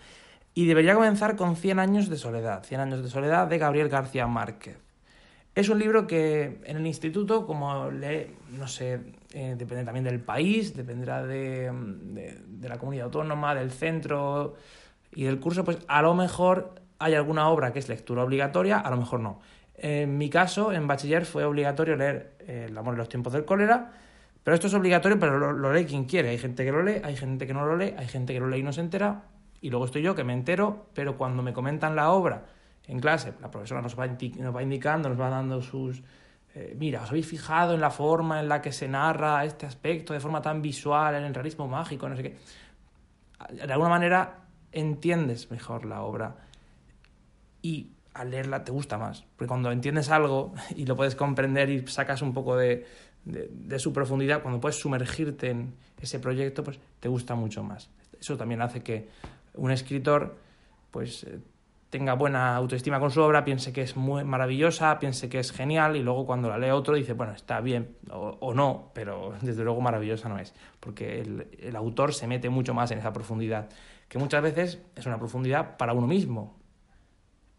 Y 0.54 0.66
debería 0.66 0.94
comenzar 0.94 1.36
con 1.36 1.54
Cien 1.54 1.78
años 1.78 2.08
de 2.08 2.16
soledad, 2.16 2.64
Cien 2.64 2.80
años 2.80 3.02
de 3.02 3.08
soledad 3.08 3.46
de 3.46 3.58
Gabriel 3.58 3.88
García 3.88 4.26
Márquez. 4.26 4.85
Es 5.56 5.70
un 5.70 5.78
libro 5.78 6.06
que 6.06 6.60
en 6.64 6.76
el 6.76 6.86
instituto, 6.86 7.46
como 7.46 7.90
lee, 7.90 8.26
no 8.58 8.68
sé, 8.68 9.00
eh, 9.32 9.54
depende 9.56 9.84
también 9.84 10.04
del 10.04 10.20
país, 10.20 10.76
dependerá 10.76 11.24
de, 11.24 11.72
de, 11.72 12.68
la 12.68 12.76
comunidad 12.76 13.06
autónoma, 13.06 13.54
del 13.54 13.70
centro 13.70 14.56
y 15.14 15.24
del 15.24 15.40
curso, 15.40 15.64
pues 15.64 15.78
a 15.88 16.02
lo 16.02 16.12
mejor 16.12 16.74
hay 16.98 17.14
alguna 17.14 17.48
obra 17.48 17.72
que 17.72 17.78
es 17.78 17.88
lectura 17.88 18.22
obligatoria, 18.22 18.80
a 18.80 18.90
lo 18.90 18.98
mejor 18.98 19.20
no. 19.20 19.40
En 19.78 20.18
mi 20.18 20.28
caso, 20.28 20.72
en 20.72 20.86
bachiller 20.86 21.24
fue 21.24 21.44
obligatorio 21.46 21.96
leer 21.96 22.34
eh, 22.40 22.66
El 22.68 22.76
amor 22.76 22.92
en 22.92 22.98
los 22.98 23.08
tiempos 23.08 23.32
del 23.32 23.46
cólera, 23.46 23.92
pero 24.44 24.54
esto 24.54 24.66
es 24.66 24.74
obligatorio, 24.74 25.18
pero 25.18 25.38
lo, 25.54 25.72
lee 25.72 25.86
quien 25.86 26.04
quiere. 26.04 26.28
Hay 26.28 26.38
gente 26.38 26.66
que 26.66 26.72
lo 26.72 26.82
lee, 26.82 27.00
hay 27.02 27.16
gente 27.16 27.46
que 27.46 27.54
no 27.54 27.64
lo 27.64 27.78
lee, 27.78 27.94
hay 27.96 28.08
gente 28.08 28.34
que 28.34 28.40
lo 28.40 28.48
lee 28.48 28.58
y 28.58 28.62
no 28.62 28.74
se 28.74 28.82
entera, 28.82 29.22
y 29.62 29.70
luego 29.70 29.86
estoy 29.86 30.02
yo 30.02 30.14
que 30.14 30.22
me 30.22 30.34
entero, 30.34 30.84
pero 30.92 31.16
cuando 31.16 31.42
me 31.42 31.54
comentan 31.54 31.96
la 31.96 32.10
obra 32.10 32.44
en 32.88 33.00
clase, 33.00 33.34
la 33.40 33.50
profesora 33.50 33.82
nos 33.82 33.98
va, 33.98 34.06
nos 34.06 34.56
va 34.56 34.62
indicando, 34.62 35.08
nos 35.08 35.20
va 35.20 35.28
dando 35.28 35.60
sus... 35.60 36.02
Eh, 36.54 36.74
mira, 36.78 37.02
os 37.02 37.10
habéis 37.10 37.26
fijado 37.26 37.74
en 37.74 37.80
la 37.80 37.90
forma 37.90 38.40
en 38.40 38.48
la 38.48 38.62
que 38.62 38.72
se 38.72 38.88
narra 38.88 39.44
este 39.44 39.66
aspecto 39.66 40.12
de 40.12 40.20
forma 40.20 40.40
tan 40.40 40.62
visual, 40.62 41.14
en 41.16 41.24
el 41.24 41.34
realismo 41.34 41.68
mágico, 41.68 42.08
no 42.08 42.16
sé 42.16 42.22
qué. 42.22 42.36
De 43.52 43.72
alguna 43.72 43.90
manera 43.90 44.46
entiendes 44.72 45.50
mejor 45.50 45.84
la 45.84 46.02
obra 46.02 46.36
y 47.60 47.90
al 48.14 48.30
leerla 48.30 48.64
te 48.64 48.72
gusta 48.72 48.96
más. 48.96 49.24
Porque 49.36 49.48
cuando 49.48 49.70
entiendes 49.70 50.10
algo 50.10 50.54
y 50.76 50.86
lo 50.86 50.96
puedes 50.96 51.14
comprender 51.14 51.68
y 51.68 51.86
sacas 51.86 52.22
un 52.22 52.32
poco 52.32 52.56
de, 52.56 52.86
de, 53.24 53.78
su 53.78 53.92
profundidad, 53.92 54.42
cuando 54.42 54.60
puedes 54.60 54.78
sumergirte 54.78 55.50
en 55.50 55.74
ese 56.00 56.20
proyecto, 56.20 56.62
pues 56.62 56.78
te 57.00 57.08
gusta 57.08 57.34
mucho 57.34 57.62
más. 57.62 57.90
Eso 58.18 58.36
también 58.36 58.62
hace 58.62 58.82
que 58.82 59.08
un 59.54 59.70
escritor 59.70 60.36
pues 60.90 61.24
eh, 61.24 61.40
tenga 61.90 62.14
buena 62.14 62.56
autoestima 62.56 62.98
con 62.98 63.10
su 63.10 63.20
obra, 63.20 63.44
piense 63.44 63.72
que 63.72 63.82
es 63.82 63.96
muy 63.96 64.24
maravillosa, 64.24 64.98
piense 64.98 65.28
que 65.28 65.38
es 65.38 65.52
genial 65.52 65.96
y 65.96 66.02
luego 66.02 66.26
cuando 66.26 66.48
la 66.48 66.58
lee 66.58 66.70
otro 66.70 66.94
dice, 66.94 67.12
bueno, 67.12 67.32
está 67.32 67.60
bien 67.60 67.96
o, 68.10 68.54
no, 68.54 68.90
pero 68.94 69.34
desde 69.42 69.64
luego 69.64 69.80
maravillosa 69.80 70.28
no 70.28 70.38
es, 70.38 70.54
porque 70.80 71.20
el, 71.20 71.48
el, 71.60 71.76
autor 71.76 72.12
se 72.12 72.26
mete 72.26 72.50
mucho 72.50 72.74
más 72.74 72.90
en 72.90 72.98
esa 72.98 73.12
profundidad, 73.12 73.68
que 74.08 74.18
muchas 74.18 74.42
veces 74.42 74.80
es 74.94 75.06
una 75.06 75.18
profundidad 75.18 75.76
para 75.76 75.92
uno 75.92 76.06
mismo. 76.06 76.56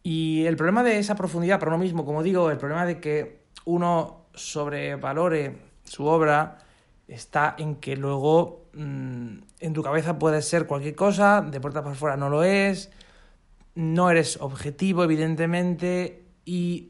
Y 0.03 0.45
el 0.45 0.55
problema 0.55 0.83
de 0.83 0.99
esa 0.99 1.15
profundidad 1.15 1.59
para 1.59 1.71
uno 1.71 1.83
mismo, 1.83 2.05
como 2.05 2.23
digo, 2.23 2.49
el 2.49 2.57
problema 2.57 2.85
de 2.85 2.99
que 3.01 3.41
uno 3.65 4.27
sobrevalore 4.33 5.57
su 5.83 6.05
obra 6.05 6.59
está 7.07 7.55
en 7.57 7.75
que 7.75 7.95
luego 7.95 8.67
mm, 8.73 9.37
en 9.59 9.73
tu 9.73 9.81
cabeza 9.81 10.19
puede 10.19 10.41
ser 10.41 10.67
cualquier 10.67 10.95
cosa, 10.95 11.41
de 11.41 11.59
puerta 11.59 11.81
para 11.81 11.93
afuera 11.93 12.17
no 12.17 12.29
lo 12.29 12.43
es, 12.43 12.91
no 13.77 14.09
eres 14.09 14.41
objetivo, 14.41 15.03
evidentemente, 15.03 16.25
y 16.45 16.89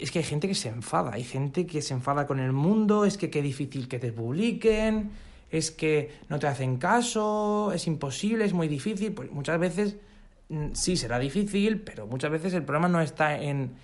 es 0.00 0.10
que 0.10 0.18
hay 0.18 0.24
gente 0.24 0.48
que 0.48 0.56
se 0.56 0.68
enfada, 0.68 1.12
hay 1.12 1.22
gente 1.22 1.64
que 1.64 1.80
se 1.80 1.94
enfada 1.94 2.26
con 2.26 2.40
el 2.40 2.52
mundo, 2.52 3.04
es 3.04 3.16
que 3.16 3.30
qué 3.30 3.40
difícil 3.40 3.86
que 3.86 4.00
te 4.00 4.10
publiquen, 4.10 5.12
es 5.48 5.70
que 5.70 6.10
no 6.28 6.40
te 6.40 6.48
hacen 6.48 6.78
caso, 6.78 7.70
es 7.72 7.86
imposible, 7.86 8.44
es 8.44 8.52
muy 8.52 8.66
difícil, 8.66 9.12
pues 9.12 9.30
muchas 9.30 9.60
veces 9.60 9.96
mm, 10.48 10.72
sí 10.72 10.96
será 10.96 11.20
difícil, 11.20 11.80
pero 11.82 12.08
muchas 12.08 12.32
veces 12.32 12.52
el 12.54 12.64
problema 12.64 12.88
no 12.88 13.00
está 13.00 13.40
en 13.40 13.76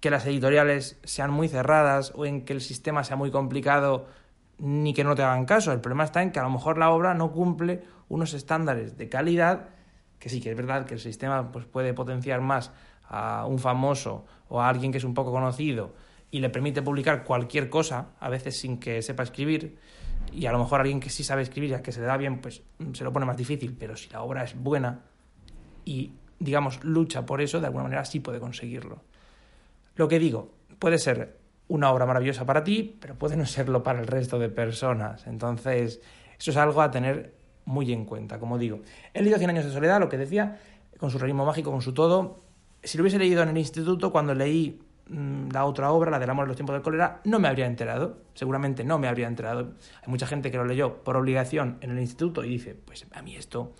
que 0.00 0.10
las 0.10 0.26
editoriales 0.26 0.98
sean 1.04 1.30
muy 1.30 1.46
cerradas 1.46 2.10
o 2.16 2.26
en 2.26 2.44
que 2.44 2.52
el 2.52 2.62
sistema 2.62 3.04
sea 3.04 3.14
muy 3.14 3.30
complicado 3.30 4.08
ni 4.58 4.92
que 4.92 5.04
no 5.04 5.14
te 5.14 5.22
hagan 5.22 5.44
caso. 5.44 5.70
El 5.70 5.80
problema 5.80 6.02
está 6.02 6.20
en 6.20 6.32
que 6.32 6.40
a 6.40 6.42
lo 6.42 6.50
mejor 6.50 6.78
la 6.78 6.90
obra 6.90 7.14
no 7.14 7.30
cumple 7.30 7.84
unos 8.08 8.34
estándares 8.34 8.98
de 8.98 9.08
calidad, 9.08 9.68
que 10.18 10.28
sí 10.28 10.40
que 10.40 10.50
es 10.50 10.56
verdad 10.56 10.86
que 10.86 10.94
el 10.94 11.00
sistema 11.00 11.50
pues, 11.52 11.66
puede 11.66 11.94
potenciar 11.94 12.40
más 12.40 12.72
a 13.08 13.46
un 13.46 13.58
famoso 13.58 14.24
o 14.48 14.60
a 14.60 14.68
alguien 14.68 14.92
que 14.92 14.98
es 14.98 15.04
un 15.04 15.14
poco 15.14 15.32
conocido 15.32 15.94
y 16.30 16.40
le 16.40 16.50
permite 16.50 16.82
publicar 16.82 17.24
cualquier 17.24 17.68
cosa, 17.68 18.08
a 18.18 18.28
veces 18.28 18.58
sin 18.58 18.78
que 18.80 19.02
sepa 19.02 19.22
escribir, 19.22 19.78
y 20.32 20.46
a 20.46 20.52
lo 20.52 20.58
mejor 20.58 20.80
alguien 20.80 20.98
que 20.98 21.10
sí 21.10 21.22
sabe 21.22 21.42
escribir 21.42 21.70
y 21.70 21.74
a 21.74 21.82
que 21.82 21.92
se 21.92 22.00
le 22.00 22.06
da 22.06 22.16
bien, 22.16 22.40
pues 22.40 22.62
se 22.92 23.04
lo 23.04 23.12
pone 23.12 23.24
más 23.24 23.36
difícil, 23.36 23.76
pero 23.78 23.96
si 23.96 24.10
la 24.10 24.22
obra 24.22 24.42
es 24.42 24.60
buena 24.60 25.02
y, 25.84 26.12
digamos, 26.40 26.82
lucha 26.82 27.24
por 27.24 27.40
eso, 27.40 27.60
de 27.60 27.66
alguna 27.66 27.84
manera 27.84 28.04
sí 28.04 28.18
puede 28.18 28.40
conseguirlo. 28.40 29.02
Lo 29.94 30.08
que 30.08 30.18
digo, 30.18 30.52
puede 30.80 30.98
ser 30.98 31.38
una 31.68 31.92
obra 31.92 32.04
maravillosa 32.04 32.44
para 32.44 32.64
ti, 32.64 32.96
pero 33.00 33.14
puede 33.14 33.36
no 33.36 33.46
serlo 33.46 33.82
para 33.82 34.00
el 34.00 34.06
resto 34.06 34.38
de 34.38 34.48
personas. 34.48 35.26
Entonces, 35.26 36.00
eso 36.38 36.50
es 36.50 36.56
algo 36.56 36.82
a 36.82 36.90
tener 36.90 37.34
muy 37.64 37.92
en 37.92 38.04
cuenta, 38.04 38.38
como 38.38 38.58
digo. 38.58 38.80
He 39.12 39.22
leído 39.22 39.38
Cien 39.38 39.50
años 39.50 39.64
de 39.64 39.72
soledad, 39.72 40.00
lo 40.00 40.08
que 40.08 40.18
decía, 40.18 40.58
con 40.98 41.10
su 41.10 41.18
realismo 41.18 41.44
mágico, 41.44 41.70
con 41.70 41.82
su 41.82 41.92
todo. 41.92 42.40
Si 42.82 42.98
lo 42.98 43.02
hubiese 43.02 43.18
leído 43.18 43.42
en 43.42 43.48
el 43.48 43.58
instituto, 43.58 44.12
cuando 44.12 44.34
leí 44.34 44.80
mm, 45.08 45.50
la 45.50 45.64
otra 45.64 45.90
obra, 45.90 46.10
la 46.10 46.18
del 46.18 46.30
amor 46.30 46.44
en 46.44 46.48
los 46.48 46.56
tiempos 46.56 46.74
del 46.74 46.82
cólera, 46.82 47.20
no 47.24 47.38
me 47.38 47.48
habría 47.48 47.66
enterado. 47.66 48.18
Seguramente 48.34 48.84
no 48.84 48.98
me 48.98 49.08
habría 49.08 49.26
enterado. 49.26 49.74
Hay 50.02 50.08
mucha 50.08 50.26
gente 50.26 50.50
que 50.50 50.56
lo 50.56 50.64
leyó 50.64 51.02
por 51.02 51.16
obligación 51.16 51.78
en 51.80 51.90
el 51.90 51.98
instituto 51.98 52.44
y 52.44 52.48
dice, 52.48 52.74
pues 52.74 53.06
a 53.12 53.22
mí 53.22 53.36
esto 53.36 53.74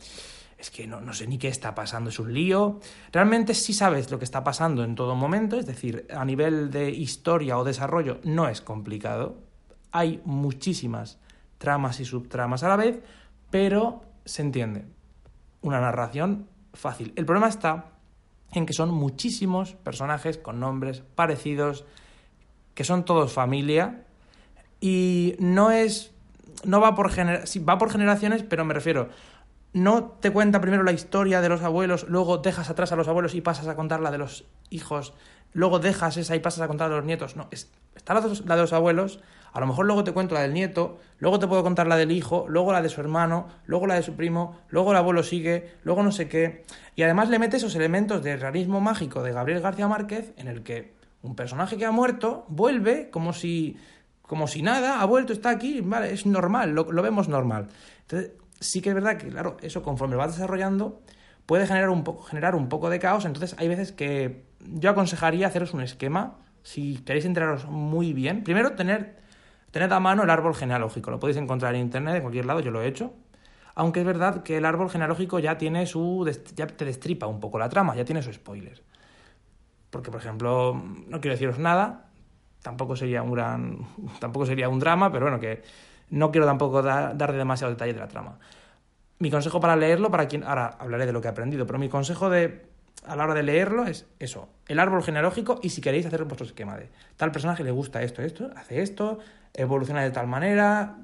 es 0.57 0.71
que 0.71 0.87
no, 0.87 1.01
no, 1.01 1.13
sé 1.13 1.27
ni 1.27 1.37
qué 1.37 1.49
está 1.49 1.75
pasando, 1.75 2.09
es 2.09 2.19
un 2.19 2.33
lío. 2.33 2.81
Realmente 3.13 3.53
sí 3.53 3.75
sabes 3.75 4.11
lo 4.11 4.19
que 4.19 4.25
está 4.25 4.43
pasando 4.43 4.83
en 4.83 4.95
todo 4.95 5.15
momento, 5.15 5.59
es 5.59 5.67
decir, 5.67 6.07
a 6.11 6.25
nivel 6.25 6.71
de 6.71 6.91
historia 6.91 7.59
o 7.59 7.65
desarrollo 7.65 8.19
no 8.25 8.49
es 8.49 8.63
complicado. 8.63 9.37
Hay 9.93 10.23
muchísimas 10.25 11.19
tramas 11.59 12.01
y 12.01 12.05
subtramas 12.05 12.63
a 12.63 12.69
la 12.69 12.77
vez, 12.77 13.01
pero 13.55 14.03
se 14.25 14.43
entiende. 14.43 14.85
Una 15.61 15.81
narración 15.81 16.49
fácil. 16.73 17.13
El 17.15 17.25
problema 17.25 17.47
está 17.47 17.93
en 18.51 18.67
que 18.67 18.73
son 18.73 18.91
muchísimos 18.91 19.75
personajes 19.75 20.39
con 20.39 20.59
nombres 20.59 21.05
parecidos, 21.15 21.85
que 22.75 22.83
son 22.83 23.05
todos 23.05 23.33
familia, 23.33 24.07
y 24.81 25.37
no 25.39 25.71
es. 25.71 26.13
No 26.65 26.81
va 26.81 26.97
por, 26.97 27.13
gener 27.13 27.45
va 27.69 27.79
por 27.79 27.93
generaciones, 27.93 28.43
pero 28.43 28.65
me 28.65 28.75
refiero 28.75 29.11
no 29.75 30.05
te 30.21 30.31
cuenta 30.31 30.61
primero 30.61 30.85
la 30.85 30.93
historia 30.93 31.41
de 31.41 31.49
los 31.49 31.63
abuelos, 31.63 32.07
luego 32.09 32.39
dejas 32.39 32.71
atrás 32.71 32.93
a 32.93 32.97
los 32.97 33.09
abuelos 33.09 33.35
y 33.35 33.41
pasas 33.41 33.67
a 33.67 33.75
contar 33.75 34.01
la 34.01 34.13
de 34.13 34.19
los 34.19 34.47
hijos, 34.71 35.15
luego 35.55 35.79
dejas 35.79 36.19
esa 36.19 36.37
y 36.37 36.41
pasas 36.41 36.61
a 36.61 36.69
contar 36.69 36.91
de 36.91 36.97
los 36.97 37.05
nietos. 37.05 37.37
No, 37.37 37.49
está 37.51 38.13
la 38.13 38.21
de, 38.21 38.29
los, 38.29 38.45
los 38.45 38.73
abuelos, 38.75 39.21
a 39.53 39.61
lo 39.61 39.67
mejor 39.67 39.87
luego 39.87 40.05
te 40.05 40.13
cuento 40.13 40.35
la 40.35 40.43
del 40.43 40.53
nieto, 40.53 40.99
luego 41.19 41.39
te 41.39 41.47
puedo 41.47 41.63
contar 41.63 41.87
la 41.87 41.97
del 41.97 42.13
hijo, 42.13 42.45
luego 42.49 42.73
la 42.73 42.83
de 42.83 42.91
su 42.91 43.01
hermano, 43.01 43.47
luego 43.65 43.87
la 43.87 43.95
de 43.95 44.03
su 44.03 44.15
primo, 44.15 44.59
luego 44.69 44.91
el 44.91 44.99
abuelo 44.99 45.23
sigue, 45.23 45.73
luego 45.85 46.03
no 46.03 46.13
sé 46.13 46.29
qué. 46.29 46.65
Y 46.97 47.03
además 47.03 47.31
le 47.31 47.39
mete 47.39 47.57
esos 47.57 47.75
elementos 47.75 48.23
de 48.23 48.37
realismo 48.37 48.81
mágico 48.81 49.23
de 49.23 49.33
Gabriel 49.33 49.63
García 49.63 49.89
Márquez 49.89 50.35
en 50.37 50.49
el 50.49 50.63
que 50.63 50.93
un 51.23 51.35
personaje 51.35 51.79
que 51.79 51.87
ha 51.87 51.91
muerto 51.91 52.45
vuelve 52.49 53.09
como 53.11 53.33
si 53.33 53.79
como 54.23 54.49
si 54.49 54.63
nada, 54.63 55.03
ha 55.03 55.05
vuelto, 55.05 55.35
está 55.35 55.51
aquí, 55.51 55.83
vale, 55.83 56.13
es 56.13 56.25
normal, 56.25 56.71
lo, 56.71 56.91
lo 56.91 57.03
vemos 57.03 57.29
normal. 57.29 57.69
Entonces, 58.01 58.33
sí 58.59 58.81
que 58.81 58.89
es 58.89 58.95
verdad 58.95 59.19
que, 59.19 59.29
claro, 59.29 59.59
eso 59.61 59.83
conforme 59.83 60.17
vas 60.17 60.33
desarrollando 60.33 61.03
puede 61.47 61.67
generar 61.67 61.91
un, 61.91 62.05
poco, 62.05 62.23
generar 62.23 62.55
un 62.55 62.69
poco 62.69 62.89
de 62.91 62.99
caos, 62.99 63.25
entonces 63.25 63.55
hay 63.59 63.69
veces 63.69 63.93
que 63.93 64.45
yo 64.65 64.91
aconsejaría 64.91 65.47
haceros 65.47 65.75
un 65.75 65.81
esquema, 65.83 66.39
si 66.63 66.99
queréis 66.99 67.25
enteraros 67.25 67.67
muy 67.67 68.13
bien. 68.13 68.43
Primero, 68.43 68.73
tener, 68.73 69.17
tener 69.71 69.93
a 69.93 70.01
mano 70.01 70.23
el 70.23 70.31
árbol 70.31 70.55
genealógico, 70.55 71.11
lo 71.11 71.21
podéis 71.21 71.37
encontrar 71.37 71.75
en 71.75 71.83
internet, 71.83 72.17
en 72.17 72.23
cualquier 72.23 72.47
lado, 72.47 72.61
yo 72.61 72.71
lo 72.71 72.83
he 72.83 72.89
hecho. 72.89 73.15
Aunque 73.75 74.01
es 74.01 74.07
verdad 74.07 74.43
que 74.43 74.57
el 74.57 74.65
árbol 74.65 74.89
genealógico 74.89 75.39
ya 75.39 75.59
tiene 75.59 75.87
su. 75.87 76.29
ya 76.55 76.67
te 76.67 76.85
destripa 76.85 77.27
un 77.27 77.41
poco 77.41 77.59
la 77.59 77.69
trama, 77.69 77.95
ya 77.97 78.05
tiene 78.05 78.23
su 78.23 78.33
spoiler. 78.33 78.83
Porque, 79.91 80.11
por 80.11 80.21
ejemplo, 80.21 80.75
no 80.75 81.21
quiero 81.21 81.35
deciros 81.35 81.59
nada, 81.59 82.07
tampoco 82.63 82.97
sería 82.97 83.23
un 83.23 83.33
gran. 83.33 83.79
tampoco 84.21 84.47
sería 84.47 84.69
un 84.69 84.79
drama, 84.79 85.11
pero 85.13 85.27
bueno, 85.27 85.41
que 85.41 85.63
no 86.11 86.31
quiero 86.31 86.47
tampoco 86.47 86.83
dar, 86.83 87.17
de 87.17 87.39
demasiado 87.39 87.73
detalle 87.73 87.95
de 87.95 88.01
la 88.01 88.09
trama. 88.09 88.39
Mi 89.19 89.31
consejo 89.31 89.61
para 89.61 89.77
leerlo, 89.77 90.11
para 90.11 90.29
quien. 90.29 90.45
Ahora 90.45 90.77
hablaré 90.79 91.07
de 91.07 91.13
lo 91.13 91.21
que 91.21 91.29
he 91.29 91.31
aprendido, 91.31 91.67
pero 91.67 91.79
mi 91.79 91.89
consejo 91.89 92.31
de 92.31 92.74
a 93.05 93.17
la 93.17 93.25
hora 93.25 93.35
de 93.35 93.43
leerlo 93.43 93.87
es 93.87 94.07
eso, 94.19 94.49
el 94.67 94.79
árbol 94.79 95.03
genealógico 95.03 95.61
y 95.63 95.71
si 95.71 95.81
queréis 95.81 96.07
hacer 96.07 96.25
vuestro 96.25 96.47
esquema 96.47 96.77
de 96.77 96.91
tal 97.17 97.33
personaje 97.33 97.63
le 97.63 97.71
gusta 97.71 98.03
esto, 98.03 98.23
esto, 98.23 98.51
hace 98.57 98.83
esto, 98.83 99.19
evoluciona 99.53 100.03
de 100.03 100.11
tal 100.11 100.27
manera, 100.27 100.97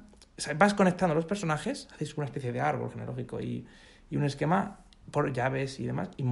vas 0.57 0.75
conectando 0.75 1.15
los 1.15 1.27
personajes, 1.27 1.89
hacéis 1.93 2.17
una 2.17 2.27
especie 2.27 2.53
de 2.53 2.61
árbol 2.61 2.91
genealógico 2.91 3.41
y, 3.41 3.67
y 4.11 4.17
un 4.17 4.25
esquema 4.25 4.81
por 5.11 5.33
llaves 5.33 5.81
y 5.81 5.87
demás, 5.87 6.11
y 6.17 6.25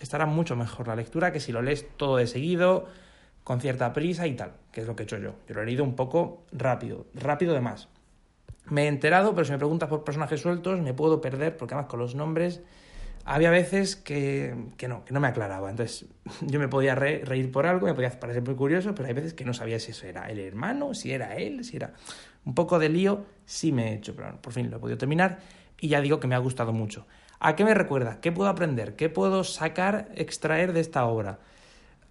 estará 0.00 0.26
mucho 0.26 0.56
mejor 0.56 0.88
la 0.88 0.96
lectura 0.96 1.32
que 1.32 1.40
si 1.40 1.52
lo 1.52 1.62
lees 1.62 1.86
todo 1.96 2.16
de 2.16 2.26
seguido, 2.26 2.86
con 3.44 3.60
cierta 3.60 3.92
prisa 3.92 4.26
y 4.26 4.34
tal, 4.34 4.52
que 4.70 4.82
es 4.82 4.86
lo 4.86 4.94
que 4.94 5.02
he 5.02 5.04
hecho 5.04 5.18
yo. 5.18 5.34
Yo 5.48 5.54
lo 5.54 5.62
he 5.62 5.66
leído 5.66 5.84
un 5.84 5.96
poco 5.96 6.44
rápido, 6.52 7.06
rápido 7.14 7.54
de 7.54 7.60
más. 7.60 7.88
Me 8.66 8.84
he 8.84 8.86
enterado, 8.86 9.34
pero 9.34 9.44
si 9.44 9.52
me 9.52 9.58
preguntas 9.58 9.88
por 9.88 10.04
personajes 10.04 10.40
sueltos, 10.40 10.80
me 10.80 10.94
puedo 10.94 11.20
perder, 11.20 11.56
porque 11.56 11.74
además 11.74 11.90
con 11.90 11.98
los 11.98 12.14
nombres 12.14 12.62
había 13.24 13.50
veces 13.50 13.96
que, 13.96 14.54
que, 14.76 14.88
no, 14.88 15.04
que 15.04 15.14
no 15.14 15.20
me 15.20 15.28
aclaraba. 15.28 15.70
Entonces 15.70 16.06
yo 16.40 16.58
me 16.58 16.68
podía 16.68 16.94
reír 16.94 17.50
por 17.50 17.66
algo, 17.66 17.86
me 17.86 17.94
podía 17.94 18.10
parecer 18.18 18.42
muy 18.42 18.54
curioso, 18.54 18.94
pero 18.94 19.08
hay 19.08 19.14
veces 19.14 19.34
que 19.34 19.44
no 19.44 19.54
sabía 19.54 19.78
si 19.78 19.92
eso 19.92 20.06
era 20.06 20.28
el 20.30 20.38
hermano, 20.38 20.94
si 20.94 21.12
era 21.12 21.36
él, 21.36 21.64
si 21.64 21.76
era... 21.76 21.92
Un 22.44 22.56
poco 22.56 22.80
de 22.80 22.88
lío 22.88 23.24
sí 23.44 23.70
me 23.70 23.90
he 23.90 23.94
hecho, 23.94 24.16
pero 24.16 24.40
por 24.42 24.52
fin 24.52 24.68
lo 24.68 24.78
he 24.78 24.80
podido 24.80 24.98
terminar 24.98 25.38
y 25.78 25.88
ya 25.88 26.00
digo 26.00 26.18
que 26.18 26.26
me 26.26 26.34
ha 26.34 26.38
gustado 26.38 26.72
mucho. 26.72 27.06
¿A 27.38 27.54
qué 27.54 27.64
me 27.64 27.74
recuerda? 27.74 28.20
¿Qué 28.20 28.32
puedo 28.32 28.50
aprender? 28.50 28.96
¿Qué 28.96 29.08
puedo 29.08 29.44
sacar, 29.44 30.08
extraer 30.14 30.72
de 30.72 30.80
esta 30.80 31.04
obra? 31.06 31.38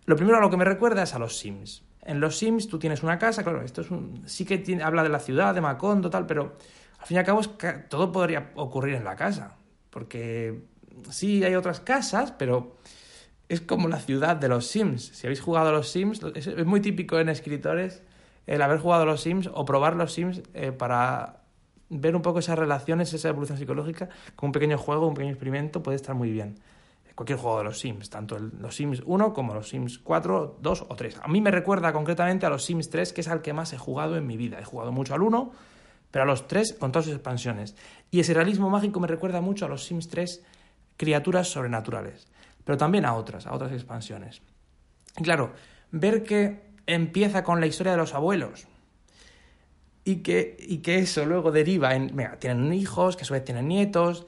Lo 0.06 0.15
primero 0.15 0.38
a 0.38 0.41
lo 0.41 0.50
que 0.50 0.58
me 0.58 0.65
recuerda 0.65 1.03
es 1.03 1.13
a 1.13 1.20
los 1.20 1.38
Sims. 1.38 1.84
En 2.03 2.20
los 2.20 2.38
Sims 2.38 2.68
tú 2.68 2.80
tienes 2.80 3.03
una 3.03 3.20
casa, 3.20 3.44
claro, 3.44 3.62
esto 3.62 3.82
es 3.82 3.91
un, 3.91 4.24
sí 4.25 4.46
que 4.46 4.82
habla 4.84 5.03
de 5.03 5.10
la 5.10 5.20
ciudad, 5.20 5.53
de 5.53 5.62
Macondo, 5.62 6.10
tal, 6.10 6.25
pero 6.25 6.58
al 7.00 7.06
fin 7.06 7.15
y 7.15 7.20
al 7.20 7.25
cabo 7.25 7.41
es 7.41 7.50
todo 7.88 8.12
podría 8.12 8.51
ocurrir 8.56 8.96
en 8.96 9.03
la 9.03 9.15
casa, 9.15 9.56
porque 9.89 10.63
sí 11.10 11.43
hay 11.43 11.55
otras 11.55 11.79
casas, 11.79 12.31
pero 12.31 12.77
es 13.50 13.60
como 13.60 13.89
la 13.89 14.00
ciudad 14.00 14.38
de 14.38 14.48
los 14.48 14.67
Sims. 14.67 15.12
Si 15.13 15.27
habéis 15.27 15.41
jugado 15.41 15.69
a 15.69 15.71
los 15.74 15.89
Sims, 15.89 16.21
es, 16.36 16.65
muy 16.65 16.79
típico 16.79 17.19
en 17.19 17.27
escritores 17.27 18.01
el 18.48 18.62
haber 18.62 18.79
jugado 18.79 19.03
a 19.03 19.05
los 19.05 19.21
Sims 19.21 19.50
o 19.53 19.65
probar 19.65 19.95
los 19.95 20.13
Sims 20.13 20.41
eh, 20.53 20.71
para 20.71 21.41
ver 21.89 22.15
un 22.15 22.21
poco 22.21 22.39
esas 22.39 22.57
relaciones, 22.57 23.13
esa 23.13 23.27
evolución 23.27 23.57
psicológica, 23.57 24.07
con 24.38 24.48
un 24.48 24.51
pequeño 24.53 24.77
juego, 24.77 25.07
un 25.07 25.13
pequeño 25.13 25.33
experimento, 25.33 25.83
puede 25.83 25.98
estar 25.98 26.15
muy 26.15 26.31
bien. 26.31 26.60
Cualquier 27.13 27.38
juego 27.38 27.57
de 27.57 27.65
los 27.65 27.77
Sims, 27.77 28.10
tanto 28.10 28.39
los 28.39 28.74
Sims 28.74 29.03
1 29.05 29.33
como 29.33 29.53
los 29.53 29.67
Sims 29.67 30.00
4, 30.00 30.60
2 30.62 30.86
o 30.88 30.95
3. 30.95 31.19
A 31.21 31.27
mí 31.27 31.41
me 31.41 31.51
recuerda 31.51 31.91
concretamente 31.91 32.45
a 32.45 32.50
los 32.50 32.63
Sims 32.63 32.89
3, 32.89 33.12
que 33.12 33.19
es 33.19 33.27
al 33.27 33.41
que 33.41 33.51
más 33.51 33.74
he 33.74 33.77
jugado 33.77 34.15
en 34.15 34.25
mi 34.25 34.38
vida. 34.38 34.60
He 34.60 34.63
jugado 34.63 34.93
mucho 34.93 35.13
al 35.13 35.21
1, 35.21 35.51
pero 36.10 36.24
a 36.24 36.25
los 36.25 36.48
3 36.48 36.77
con 36.79 36.93
todas 36.93 37.05
sus 37.05 37.13
expansiones. 37.13 37.75
Y 38.10 38.21
ese 38.21 38.33
realismo 38.33 38.69
mágico 38.69 39.01
me 39.01 39.07
recuerda 39.07 39.41
mucho 39.41 39.65
a 39.65 39.67
los 39.67 39.83
Sims 39.83 40.07
3 40.07 40.41
criaturas 40.98 41.50
sobrenaturales, 41.50 42.27
pero 42.63 42.77
también 42.77 43.05
a 43.05 43.15
otras, 43.15 43.48
a 43.48 43.53
otras 43.53 43.71
expansiones. 43.71 44.41
Y 45.17 45.24
claro, 45.24 45.53
ver 45.91 46.24
que 46.24 46.62
empieza 46.88 47.43
con 47.43 47.60
la 47.60 47.67
historia 47.67 47.91
de 47.91 47.98
los 47.98 48.13
abuelos 48.13 48.67
y 50.03 50.17
que, 50.17 50.57
y 50.60 50.79
que 50.79 51.00
eso 51.00 51.25
luego 51.25 51.51
deriva 51.51 51.95
en, 51.95 52.15
mira, 52.15 52.39
tienen 52.39 52.74
hijos, 52.74 53.15
que 53.15 53.24
a 53.24 53.25
su 53.25 53.33
vez 53.33 53.43
tienen 53.43 53.67
nietos, 53.67 54.25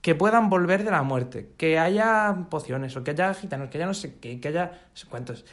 que 0.00 0.14
puedan 0.14 0.48
volver 0.48 0.84
de 0.84 0.90
la 0.90 1.02
muerte, 1.02 1.50
que 1.56 1.78
haya 1.78 2.46
pociones 2.48 2.96
o 2.96 3.04
que 3.04 3.10
haya 3.10 3.34
gitanos, 3.34 3.70
que 3.70 3.78
haya 3.78 3.86
no 3.86 3.94
sé 3.94 4.18
qué, 4.20 4.40
que 4.40 4.48
haya 4.48 4.66
no 4.66 4.96
sé 4.96 5.06
cuántos. 5.08 5.44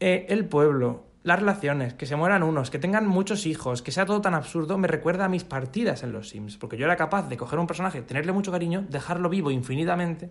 Eh, 0.00 0.26
el 0.28 0.44
pueblo, 0.46 1.04
las 1.26 1.40
relaciones, 1.40 1.92
que 1.92 2.06
se 2.06 2.14
mueran 2.14 2.44
unos, 2.44 2.70
que 2.70 2.78
tengan 2.78 3.04
muchos 3.08 3.46
hijos, 3.46 3.82
que 3.82 3.90
sea 3.90 4.06
todo 4.06 4.20
tan 4.20 4.34
absurdo, 4.34 4.78
me 4.78 4.86
recuerda 4.86 5.24
a 5.24 5.28
mis 5.28 5.42
partidas 5.42 6.04
en 6.04 6.12
los 6.12 6.28
Sims, 6.28 6.56
porque 6.56 6.76
yo 6.76 6.84
era 6.84 6.94
capaz 6.94 7.28
de 7.28 7.36
coger 7.36 7.58
un 7.58 7.66
personaje, 7.66 8.00
tenerle 8.00 8.30
mucho 8.30 8.52
cariño, 8.52 8.86
dejarlo 8.88 9.28
vivo 9.28 9.50
infinitamente, 9.50 10.30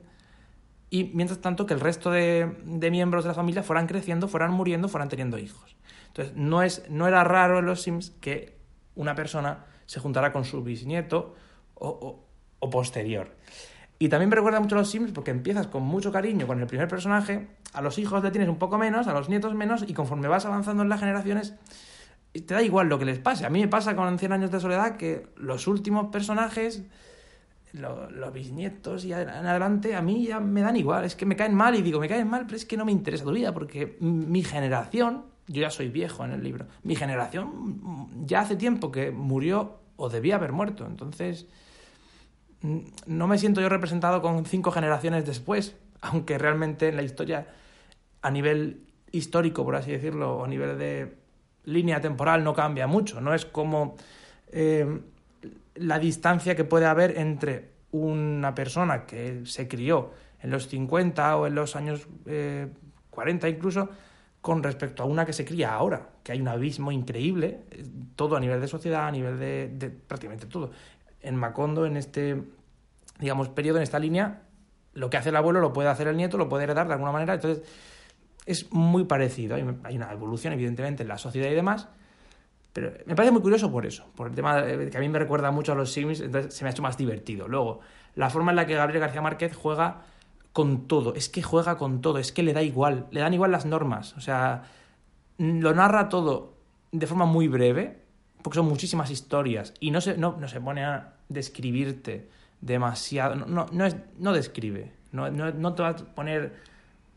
y 0.90 1.12
mientras 1.14 1.42
tanto 1.42 1.66
que 1.66 1.74
el 1.74 1.82
resto 1.82 2.12
de, 2.12 2.50
miembros 2.90 3.26
de 3.26 3.28
la 3.28 3.34
familia 3.34 3.62
fueran 3.62 3.88
creciendo, 3.88 4.30
fueran 4.30 4.52
muriendo, 4.52 4.88
fueran 4.88 5.10
teniendo 5.10 5.38
hijos. 5.38 5.76
Entonces, 6.08 6.34
no, 6.38 6.64
es, 6.64 6.90
no 6.90 7.10
era 7.10 7.26
raro 7.26 7.60
en 7.60 7.66
los 7.66 7.82
Sims 7.82 8.12
que 8.22 8.56
una 8.96 9.16
persona 9.16 9.66
se 9.88 10.00
juntara 10.00 10.32
con 10.32 10.46
su 10.46 10.64
bisnieto 10.64 11.36
o, 11.74 12.24
o 12.60 12.70
posterior. 12.70 13.36
Y 13.98 14.10
también 14.10 14.30
me 14.30 14.36
recuerda 14.36 14.60
mucho 14.60 14.76
a 14.76 14.80
los 14.80 14.90
Sims 14.90 15.12
porque 15.12 15.32
empiezas 15.32 15.68
con 15.68 15.84
mucho 15.84 16.12
cariño 16.12 16.48
con 16.48 16.60
el 16.60 16.68
primer 16.68 16.88
personaje, 16.88 17.48
a 17.74 17.82
los 17.82 17.98
hijos 17.98 18.24
le 18.24 18.32
tienes 18.32 18.50
un 18.50 18.58
poco 18.58 18.78
menos, 18.78 19.08
a 19.08 19.14
los 19.14 19.30
nietos 19.30 19.56
menos, 19.56 19.86
y 19.88 19.94
conforme 19.94 20.28
vas 20.28 20.46
avanzando 20.46 20.84
en 20.84 20.90
las 20.90 21.00
generaciones, 21.00 21.56
te 22.34 22.54
da 22.54 22.62
igual 22.62 22.88
lo 22.88 23.00
que 23.00 23.06
les 23.06 23.20
pase. 23.20 23.46
A 23.46 23.50
mí 23.50 23.62
me 23.62 23.68
pasa 23.68 23.96
con 23.96 24.20
100 24.20 24.32
años 24.32 24.52
de 24.52 24.60
soledad 24.60 24.98
que 24.98 25.28
los 25.38 25.68
últimos 25.68 26.08
personajes, 26.08 26.84
los, 27.72 28.34
bisnietos 28.34 29.06
y 29.06 29.14
en 29.14 29.30
adelante, 29.30 29.96
a 29.96 30.02
mí 30.02 30.26
ya 30.26 30.42
me 30.42 30.62
dan 30.62 30.76
igual. 30.76 31.06
Es 31.06 31.16
que 31.16 31.26
me 31.26 31.38
caen 31.38 31.56
mal 31.56 31.76
y 31.76 31.82
digo, 31.82 32.00
me 32.00 32.10
caen 32.10 32.28
mal, 32.28 32.46
pero 32.46 32.58
es 32.58 32.66
que 32.66 32.76
no 32.76 32.84
me 32.84 32.92
interesa 32.92 33.24
tu 33.24 33.32
vida 33.32 33.54
porque 33.54 33.98
mi 34.02 34.44
generación, 34.44 35.26
yo 35.48 35.62
ya 35.62 35.70
soy 35.70 35.88
viejo 35.88 36.26
en 36.26 36.32
el 36.32 36.44
libro, 36.44 36.66
mi 36.84 36.96
generación 36.96 38.26
ya 38.26 38.42
hace 38.42 38.58
tiempo 38.58 38.92
que 38.92 39.12
murió 39.12 39.78
o 39.96 40.10
debía 40.10 40.36
haber 40.36 40.52
muerto. 40.52 40.86
Entonces 40.86 41.48
no 43.06 43.28
me 43.28 43.38
siento 43.38 43.62
yo 43.62 43.70
representado 43.70 44.22
con 44.22 44.46
cinco 44.46 44.72
generaciones 44.72 45.26
después, 45.26 45.76
aunque 46.02 46.38
realmente 46.38 46.90
en 46.90 46.96
la 46.96 47.04
historia, 47.04 47.48
a 48.22 48.32
nivel 48.32 48.82
histórico, 49.12 49.64
por 49.64 49.76
así 49.76 49.92
decirlo, 49.92 50.38
o 50.38 50.46
a 50.46 50.48
nivel 50.48 50.78
de 50.78 51.16
línea 51.66 52.02
temporal, 52.02 52.44
no 52.44 52.54
cambia 52.54 52.88
mucho. 52.88 53.22
No 53.22 53.34
es 53.34 53.46
como 53.46 53.96
eh, 54.52 55.02
la 55.76 56.00
distancia 56.00 56.56
que 56.56 56.64
puede 56.64 56.86
haber 56.86 57.18
entre 57.18 57.70
una 57.92 58.54
persona 58.56 59.06
que 59.06 59.42
se 59.46 59.68
crió 59.68 60.12
en 60.42 60.50
los 60.50 60.68
50 60.68 61.38
o 61.38 61.48
en 61.48 61.56
los 61.56 61.76
años 61.76 62.08
40 63.10 63.48
eh, 63.48 63.50
incluso, 63.50 63.90
con 64.42 64.62
respecto 64.62 65.04
a 65.04 65.06
una 65.06 65.26
que 65.26 65.34
se 65.34 65.46
cría 65.46 65.74
ahora, 65.74 66.10
que 66.24 66.34
hay 66.34 66.42
un 66.42 66.48
abismo 66.48 66.92
increíble, 66.92 67.62
eh, 67.72 67.86
todo 68.16 68.36
a 68.36 68.40
nivel 68.40 68.60
de 68.62 68.68
sociedad, 68.68 69.08
a 69.08 69.12
nivel 69.12 69.40
de, 69.40 69.70
de 69.70 69.90
prácticamente 69.90 70.46
todo 70.46 70.72
en 71.26 71.36
Macondo, 71.36 71.86
en 71.86 71.98
este, 71.98 72.42
digamos, 73.20 73.50
periodo, 73.50 73.78
en 73.78 73.84
esta 73.84 74.00
línea, 74.00 74.44
lo 74.94 75.10
que 75.10 75.18
hace 75.18 75.30
el 75.30 75.36
abuelo 75.36 75.60
lo 75.60 75.74
puede 75.74 75.90
hacer 75.90 76.08
el 76.08 76.18
nieto, 76.18 76.38
lo 76.38 76.50
puede 76.50 76.64
heredar 76.64 76.88
de 76.88 76.94
alguna 76.94 77.12
manera. 77.12 77.36
Entonces, 77.36 77.64
es 78.46 78.72
muy 78.72 79.06
parecido. 79.06 79.56
Hay 79.56 79.96
una 79.96 80.12
evolución, 80.12 80.54
evidentemente, 80.54 81.04
en 81.04 81.10
la 81.10 81.18
sociedad 81.18 81.50
y 81.50 81.56
demás. 81.56 81.88
Pero 82.76 82.92
me 83.06 83.16
parece 83.16 83.32
muy 83.32 83.42
curioso 83.42 83.72
por 83.72 83.86
eso, 83.86 84.06
por 84.18 84.28
el 84.28 84.36
tema 84.36 84.62
que 84.66 84.98
a 84.98 85.00
mí 85.00 85.08
me 85.08 85.18
recuerda 85.18 85.50
mucho 85.50 85.72
a 85.72 85.76
los 85.76 85.94
Sims, 85.94 86.20
entonces 86.20 86.54
se 86.54 86.66
me 86.66 86.70
ha 86.70 86.72
hecho 86.72 86.82
más 86.82 86.98
divertido. 86.98 87.48
Luego, 87.48 87.80
la 88.16 88.30
forma 88.30 88.52
en 88.52 88.58
la 88.58 88.66
que 88.66 88.76
Gabriel 88.76 89.00
García 89.00 89.22
Márquez 89.22 89.56
juega 89.56 90.02
con 90.52 90.86
todo, 90.86 91.16
es 91.16 91.30
que 91.30 91.42
juega 91.42 91.78
con 91.78 92.02
todo, 92.02 92.18
es 92.18 92.34
que 92.34 92.44
le 92.44 92.52
da 92.52 92.62
igual, 92.62 93.08
le 93.12 93.22
dan 93.22 93.34
igual 93.34 93.52
las 93.54 93.66
normas, 93.66 94.14
o 94.18 94.20
sea, 94.20 94.64
lo 95.38 95.74
narra 95.74 96.10
todo 96.10 96.58
de 96.92 97.08
forma 97.08 97.26
muy 97.26 97.48
breve, 97.48 98.02
porque 98.42 98.56
son 98.56 98.68
muchísimas 98.68 99.10
historias, 99.10 99.74
y 99.80 99.92
no 99.92 100.02
se, 100.02 100.18
no, 100.18 100.36
no 100.38 100.48
se 100.50 100.60
pone 100.60 100.84
a 100.84 101.14
describirte 101.30 102.30
demasiado. 102.66 103.36
No, 103.36 103.68
no, 103.72 103.86
es, 103.86 103.96
no 104.18 104.34
describe. 104.34 104.92
No, 105.12 105.30
no, 105.30 105.74
te 105.74 105.84
va 105.84 105.90
a 105.90 105.96
poner 105.96 106.56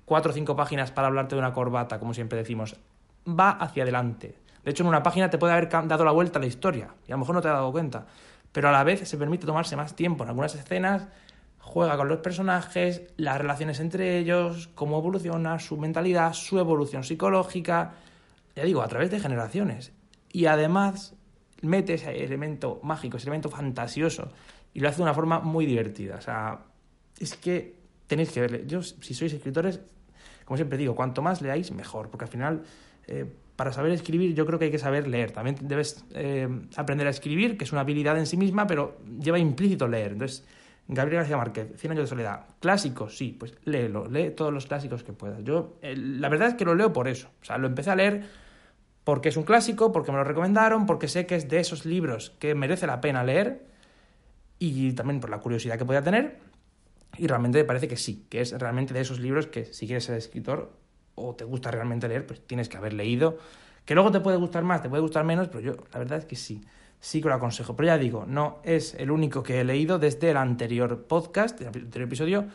cuatro 0.05 0.31
o 0.31 0.35
cinco 0.35 0.55
páginas 0.55 0.93
para 0.93 1.09
hablarte 1.09 1.35
de 1.35 1.41
una 1.41 1.53
corbata, 1.53 1.99
como 1.99 2.15
siempre 2.15 2.39
decimos. 2.39 2.77
Va 3.27 3.51
hacia 3.51 3.83
adelante. 3.83 4.37
De 4.63 4.71
hecho, 4.71 4.83
en 4.83 4.89
una 4.89 5.03
página 5.03 5.31
te 5.31 5.39
puede 5.39 5.55
haber 5.55 5.69
dado 5.69 6.05
la 6.05 6.13
vuelta 6.13 6.39
a 6.39 6.43
la 6.43 6.47
historia, 6.47 6.95
y 7.07 7.13
a 7.13 7.15
lo 7.15 7.21
mejor 7.21 7.35
no 7.35 7.41
te 7.41 7.49
has 7.49 7.55
dado 7.55 7.73
cuenta. 7.73 8.07
Pero 8.53 8.69
a 8.69 8.73
la 8.73 8.85
vez 8.85 9.09
se 9.09 9.17
permite 9.17 9.47
tomarse 9.47 9.75
más 9.75 9.97
tiempo. 9.97 10.23
En 10.23 10.31
algunas 10.31 10.55
escenas 10.55 11.09
juega 11.59 11.97
con 11.97 12.09
los 12.09 12.19
personajes, 12.19 13.03
las 13.17 13.39
relaciones 13.39 13.81
entre 13.81 14.19
ellos, 14.19 14.69
cómo 14.75 14.99
evoluciona, 14.99 15.59
su 15.59 15.77
mentalidad, 15.79 16.35
su 16.35 16.59
evolución 16.59 17.05
psicológica. 17.05 17.95
Ya 18.55 18.65
digo, 18.65 18.83
a 18.83 18.89
través 18.89 19.11
de 19.11 19.21
generaciones. 19.21 19.93
Y 20.31 20.47
además 20.47 21.15
mete 21.63 21.95
ese 21.95 22.25
elemento 22.25 22.81
mágico, 22.83 23.17
ese 23.17 23.27
elemento 23.27 23.49
fantasioso, 23.49 24.31
y 24.75 24.81
lo 24.81 24.89
hace 24.89 24.99
de 24.99 25.03
una 25.03 25.15
forma 25.15 25.41
muy 25.41 25.67
divertida. 25.67 26.17
O 26.17 26.21
sea, 26.21 26.61
es 27.19 27.35
que 27.35 27.77
tenéis 28.07 28.31
que 28.31 28.41
verle. 28.41 28.65
Yo, 28.67 28.83
si 28.83 29.15
sois 29.15 29.33
escritores, 29.33 29.81
como 30.45 30.57
siempre 30.57 30.79
digo, 30.79 30.95
cuanto 30.95 31.23
más 31.23 31.43
leáis, 31.43 31.71
mejor, 31.73 32.11
porque 32.11 32.25
al 32.25 32.31
final, 32.31 32.63
eh, 33.07 33.27
para 33.57 33.73
saber 33.73 33.93
escribir 33.93 34.35
yo 34.35 34.47
creo 34.47 34.59
que 34.59 34.67
hay 34.67 34.71
que 34.71 34.79
saber 34.79 35.09
leer. 35.09 35.31
También 35.33 35.57
debes 35.61 36.05
eh, 36.15 36.49
aprender 36.77 37.07
a 37.07 37.11
escribir, 37.11 37.57
que 37.57 37.65
es 37.65 37.73
una 37.73 37.83
habilidad 37.83 38.19
en 38.19 38.27
sí 38.27 38.37
misma, 38.37 38.67
pero 38.67 38.99
lleva 39.21 39.39
implícito 39.39 39.87
leer. 39.89 40.13
Entonces, 40.13 40.45
Gabriel 40.89 41.21
García 41.21 41.37
Márquez, 41.37 41.73
Cien 41.77 41.93
años 41.93 42.05
de 42.05 42.09
soledad. 42.09 42.47
¿Clásicos? 42.61 43.17
Sí, 43.17 43.37
pues 43.39 43.55
léelo, 43.65 44.09
lee 44.09 44.31
todos 44.31 44.53
los 44.53 44.67
clásicos 44.67 45.05
que 45.05 45.13
puedas. 45.13 45.45
Yo, 45.45 45.77
la 45.83 46.29
verdad 46.31 46.49
es 46.49 46.55
que 46.55 46.65
lo 46.65 46.75
leo 46.75 46.93
por 46.95 47.09
eso. 47.09 47.29
O 47.43 47.45
sea, 47.45 47.59
lo 47.59 47.67
empecé 47.67 47.91
a 47.91 47.97
leer 47.97 48.25
porque 49.05 49.29
es 49.29 49.37
un 49.37 49.45
clásico, 49.45 49.93
porque 49.93 50.13
me 50.13 50.19
lo 50.19 50.25
recomendaron, 50.25 50.87
porque 50.87 51.09
sé 51.09 51.27
que 51.27 51.35
es 51.35 51.49
de 51.49 51.61
esos 51.61 51.85
libros 51.85 52.31
que 52.39 52.55
merece 52.55 52.87
la 52.87 53.03
pena 53.03 53.23
leer 53.23 53.67
y 54.59 54.93
también 54.93 55.21
por 55.21 55.31
la 55.31 55.39
curiosidad 55.39 55.79
que 55.79 55.85
podía 55.85 56.03
tener. 56.03 56.39
Y 57.17 57.27
realmente 57.27 57.59
me 57.59 57.65
parece 57.65 57.89
que 57.89 57.97
sí, 57.97 58.27
que 58.29 58.41
es 58.41 58.53
realmente 58.59 58.95
de 58.95 59.01
esos 59.01 59.21
libros 59.21 59.47
que 59.47 59.65
si 59.67 59.87
quieres 59.87 60.05
ser 60.05 60.17
escritor 60.17 60.73
o 61.15 61.35
te 61.35 61.45
gusta 61.45 61.71
realmente 61.71 62.09
leer, 62.09 62.27
pues 62.27 62.47
tienes 62.47 62.69
que 62.69 62.77
haber 62.77 62.93
leído. 62.93 63.39
Que 63.85 63.95
luego 63.95 64.11
te 64.11 64.21
puede 64.21 64.37
gustar 64.37 64.65
más, 64.65 64.83
te 64.83 64.89
puede 64.89 65.03
gustar 65.03 65.25
menos, 65.25 65.49
pero 65.49 65.61
yo 65.61 65.73
la 65.93 65.99
verdad 65.99 66.19
es 66.19 66.27
que 66.27 66.37
sí, 66.37 66.63
sí 67.01 67.21
que 67.21 67.29
lo 67.29 67.35
aconsejo. 67.35 67.75
Pero 67.75 67.87
ya 67.87 67.99
digo, 67.99 68.25
no 68.27 68.59
es 68.63 68.95
el 68.95 69.11
único 69.11 69.43
que 69.43 69.61
he 69.61 69.65
leído 69.65 69.99
desde 69.99 70.31
el 70.31 70.37
anterior 70.37 71.07
podcast, 71.07 71.61
el 71.61 71.69
anterior 71.69 72.07
episodio, 72.07 72.47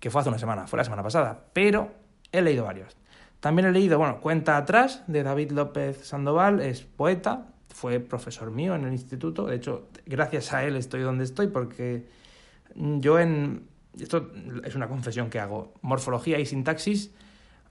que 0.00 0.10
fue 0.10 0.20
hace 0.20 0.30
una 0.30 0.38
semana, 0.38 0.66
fue 0.66 0.78
la 0.78 0.84
semana 0.84 1.02
pasada, 1.02 1.46
pero 1.52 1.92
he 2.32 2.40
leído 2.40 2.64
varios. 2.64 2.96
También 3.40 3.68
he 3.68 3.72
leído, 3.72 3.98
bueno, 3.98 4.20
Cuenta 4.20 4.56
atrás, 4.56 5.04
de 5.06 5.22
David 5.22 5.52
López 5.52 6.06
Sandoval, 6.06 6.60
es 6.60 6.82
poeta, 6.82 7.46
fue 7.68 8.00
profesor 8.00 8.50
mío 8.50 8.74
en 8.74 8.84
el 8.84 8.92
instituto, 8.92 9.46
de 9.46 9.56
hecho, 9.56 9.88
gracias 10.06 10.52
a 10.52 10.64
él 10.64 10.76
estoy 10.76 11.02
donde 11.02 11.24
estoy, 11.24 11.48
porque 11.48 12.06
yo 12.74 13.18
en... 13.18 13.66
Esto 13.98 14.30
es 14.64 14.76
una 14.76 14.86
confesión 14.86 15.28
que 15.28 15.40
hago. 15.40 15.74
Morfología 15.82 16.38
y 16.38 16.46
sintaxis 16.46 17.10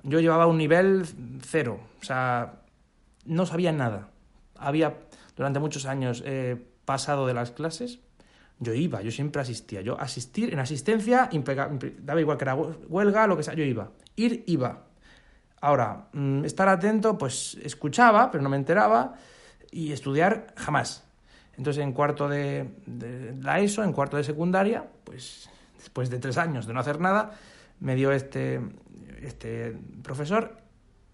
yo 0.03 0.19
llevaba 0.19 0.47
un 0.47 0.57
nivel 0.57 1.05
cero, 1.41 1.79
o 2.01 2.03
sea, 2.03 2.61
no 3.25 3.45
sabía 3.45 3.71
nada. 3.71 4.09
Había 4.55 4.97
durante 5.35 5.59
muchos 5.59 5.85
años 5.85 6.23
eh, 6.25 6.55
pasado 6.85 7.27
de 7.27 7.33
las 7.33 7.51
clases, 7.51 7.99
yo 8.59 8.73
iba, 8.73 9.01
yo 9.01 9.11
siempre 9.11 9.41
asistía. 9.41 9.81
Yo 9.81 9.99
asistir 9.99 10.53
en 10.53 10.59
asistencia, 10.59 11.29
daba 11.99 12.21
igual 12.21 12.37
que 12.37 12.43
era 12.43 12.55
huelga, 12.55 13.27
lo 13.27 13.37
que 13.37 13.43
sea, 13.43 13.53
yo 13.53 13.63
iba. 13.63 13.91
Ir, 14.15 14.43
iba. 14.47 14.85
Ahora, 15.61 16.07
mm, 16.13 16.45
estar 16.45 16.67
atento, 16.69 17.17
pues 17.17 17.57
escuchaba, 17.61 18.31
pero 18.31 18.43
no 18.43 18.49
me 18.49 18.57
enteraba, 18.57 19.15
y 19.71 19.91
estudiar 19.91 20.53
jamás. 20.55 21.03
Entonces, 21.57 21.83
en 21.83 21.91
cuarto 21.91 22.29
de, 22.29 22.69
de 22.85 23.35
la 23.41 23.59
ESO, 23.59 23.83
en 23.83 23.93
cuarto 23.93 24.17
de 24.17 24.23
secundaria, 24.23 24.85
pues 25.03 25.49
después 25.77 26.09
de 26.09 26.19
tres 26.19 26.37
años 26.37 26.67
de 26.67 26.73
no 26.73 26.79
hacer 26.79 26.99
nada, 26.99 27.31
me 27.79 27.95
dio 27.95 28.11
este, 28.11 28.61
este 29.21 29.75
profesor 30.03 30.57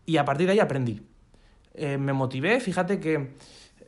y 0.05 0.17
a 0.17 0.25
partir 0.25 0.47
de 0.47 0.53
ahí 0.53 0.59
aprendí. 0.59 1.01
Eh, 1.73 1.97
me 1.97 2.13
motivé, 2.13 2.59
fíjate 2.59 2.99
que 2.99 3.35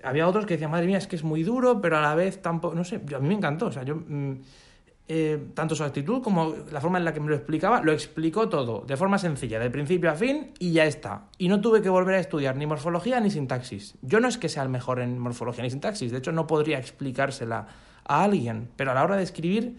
había 0.04 0.28
otros 0.28 0.46
que 0.46 0.56
decían, 0.56 0.72
madre 0.72 0.88
mía, 0.88 0.98
es 0.98 1.08
que 1.08 1.16
es 1.16 1.24
muy 1.24 1.44
duro, 1.44 1.82
pero 1.82 1.98
a 1.98 2.02
la 2.02 2.16
vez 2.16 2.42
tampoco, 2.42 2.76
no 2.76 2.84
sé, 2.84 3.02
a 3.16 3.20
mí 3.20 3.28
me 3.28 3.34
encantó, 3.34 3.68
o 3.68 3.72
sea, 3.72 3.84
yo, 3.84 3.96
mm, 3.96 4.34
eh, 5.08 5.50
tanto 5.54 5.76
su 5.76 5.84
actitud 5.84 6.22
como 6.22 6.56
la 6.72 6.82
forma 6.82 6.98
en 6.98 7.06
la 7.06 7.14
que 7.14 7.20
me 7.20 7.30
lo 7.30 7.36
explicaba, 7.36 7.82
lo 7.82 7.92
explicó 7.92 8.50
todo, 8.50 8.84
de 8.88 8.98
forma 8.98 9.18
sencilla, 9.18 9.60
de 9.60 9.70
principio 9.70 10.10
a 10.10 10.16
fin, 10.16 10.52
y 10.60 10.72
ya 10.72 10.86
está. 10.86 11.30
Y 11.38 11.48
no 11.48 11.62
tuve 11.62 11.82
que 11.82 11.90
volver 11.90 12.16
a 12.16 12.20
estudiar 12.20 12.56
ni 12.56 12.66
morfología 12.66 13.20
ni 13.20 13.30
sintaxis. 13.30 13.96
Yo 14.02 14.20
no 14.20 14.28
es 14.28 14.38
que 14.38 14.50
sea 14.50 14.64
el 14.64 14.70
mejor 14.70 15.00
en 15.00 15.20
morfología 15.20 15.64
ni 15.64 15.70
sintaxis, 15.70 16.12
de 16.12 16.18
hecho 16.18 16.32
no 16.32 16.48
podría 16.48 16.80
explicársela 16.80 17.68
a 18.04 18.24
alguien, 18.24 18.70
pero 18.76 18.92
a 18.92 18.94
la 18.94 19.04
hora 19.04 19.18
de 19.18 19.24
escribir 19.24 19.78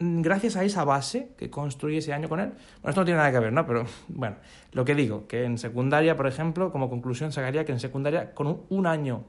Mm, 0.00 0.22
gracias 0.22 0.56
a 0.56 0.62
esa 0.62 0.84
base 0.84 1.30
que 1.36 1.50
construí 1.50 1.96
ese 1.96 2.12
año 2.12 2.28
con 2.28 2.38
él, 2.38 2.50
bueno, 2.50 2.90
esto 2.90 3.00
no 3.00 3.04
tiene 3.04 3.18
nada 3.18 3.32
que 3.32 3.40
ver, 3.40 3.52
¿no? 3.52 3.66
Pero 3.66 3.84
bueno, 4.08 4.36
lo 4.72 4.84
que 4.84 4.94
digo, 4.94 5.26
que 5.26 5.44
en 5.44 5.58
secundaria, 5.58 6.16
por 6.16 6.26
ejemplo, 6.26 6.70
como 6.70 6.88
conclusión 6.88 7.32
sacaría 7.32 7.64
que 7.64 7.72
en 7.72 7.80
secundaria, 7.80 8.32
con 8.34 8.62
un, 8.68 8.86
año 8.86 9.24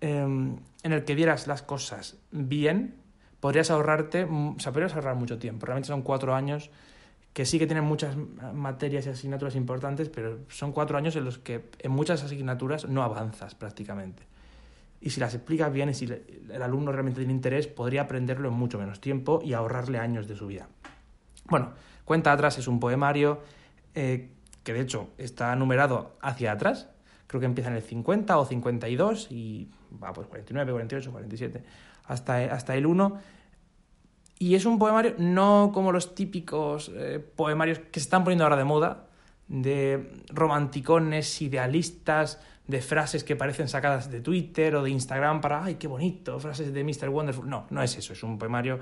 em, 0.00 0.56
en 0.82 0.92
el 0.92 1.04
que 1.04 1.16
dieras 1.16 1.46
las 1.48 1.62
cosas 1.62 2.16
bien, 2.30 2.94
podrías 3.42 3.70
ahorrarte, 3.70 4.24
o 4.24 4.56
podrías 4.56 4.94
ahorrar 4.94 5.16
mucho 5.16 5.38
tiempo. 5.38 5.66
Realmente 5.66 5.88
son 5.88 6.00
cuatro 6.00 6.34
años 6.34 6.70
que 7.34 7.44
sí 7.44 7.58
que 7.58 7.66
tienen 7.66 7.84
muchas 7.84 8.16
materias 8.54 9.04
y 9.04 9.10
asignaturas 9.10 9.54
importantes, 9.54 10.08
pero 10.08 10.38
son 10.48 10.72
cuatro 10.72 10.96
años 10.96 11.14
en 11.16 11.26
los 11.26 11.38
que 11.38 11.66
en 11.80 11.92
muchas 11.92 12.22
asignaturas 12.22 12.88
no 12.88 13.02
avanzas 13.02 13.54
prácticamente 13.54 14.22
y 15.00 15.10
si 15.10 15.18
las 15.18 15.34
explicas 15.34 15.72
bien 15.72 15.88
y 15.88 15.94
si 15.94 16.04
el 16.04 16.62
alumno 16.62 16.92
realmente 16.92 17.18
tiene 17.20 17.32
interés, 17.32 17.66
podría 17.66 18.02
aprenderlo 18.02 18.48
en 18.48 18.54
mucho 18.54 18.78
menos 18.78 19.00
tiempo 19.00 19.40
y 19.42 19.52
ahorrarle 19.52 19.98
años 19.98 20.28
de 20.28 20.36
su 20.36 20.46
vida. 20.46 20.68
Bueno, 21.46 21.72
Cuenta 22.04 22.32
atrás 22.32 22.58
es 22.58 22.66
un 22.66 22.80
poemario 22.80 23.40
eh, 23.94 24.30
que 24.64 24.72
de 24.72 24.80
hecho 24.80 25.10
está 25.18 25.54
numerado 25.56 26.16
hacia 26.20 26.52
atrás, 26.52 26.88
creo 27.26 27.40
que 27.40 27.46
empieza 27.46 27.70
en 27.70 27.76
el 27.76 27.82
50 27.82 28.38
o 28.38 28.44
52 28.44 29.28
y 29.30 29.70
va 30.02 30.12
pues 30.12 30.26
49, 30.26 30.72
48, 30.72 31.10
47, 31.10 31.62
hasta, 32.04 32.36
hasta 32.52 32.74
el 32.76 32.86
1. 32.86 33.18
Y 34.38 34.54
es 34.54 34.66
un 34.66 34.78
poemario 34.78 35.14
no 35.18 35.70
como 35.72 35.92
los 35.92 36.14
típicos 36.14 36.90
eh, 36.94 37.24
poemarios 37.36 37.78
que 37.78 38.00
se 38.00 38.04
están 38.04 38.24
poniendo 38.24 38.44
ahora 38.44 38.56
de 38.56 38.64
moda, 38.64 39.06
de 39.46 40.10
romanticones, 40.30 41.40
idealistas, 41.42 42.40
de 42.66 42.80
frases 42.80 43.22
que 43.22 43.36
parecen 43.36 43.68
sacadas 43.68 44.10
de 44.10 44.20
Twitter 44.20 44.74
o 44.76 44.82
de 44.82 44.90
Instagram 44.90 45.40
para, 45.40 45.64
ay, 45.64 45.76
qué 45.76 45.86
bonito, 45.86 46.40
frases 46.40 46.72
de 46.72 46.82
Mr. 46.84 47.08
Wonderful. 47.08 47.48
No, 47.48 47.66
no 47.70 47.82
es 47.82 47.96
eso, 47.96 48.14
es 48.14 48.22
un 48.22 48.38
poemario, 48.38 48.80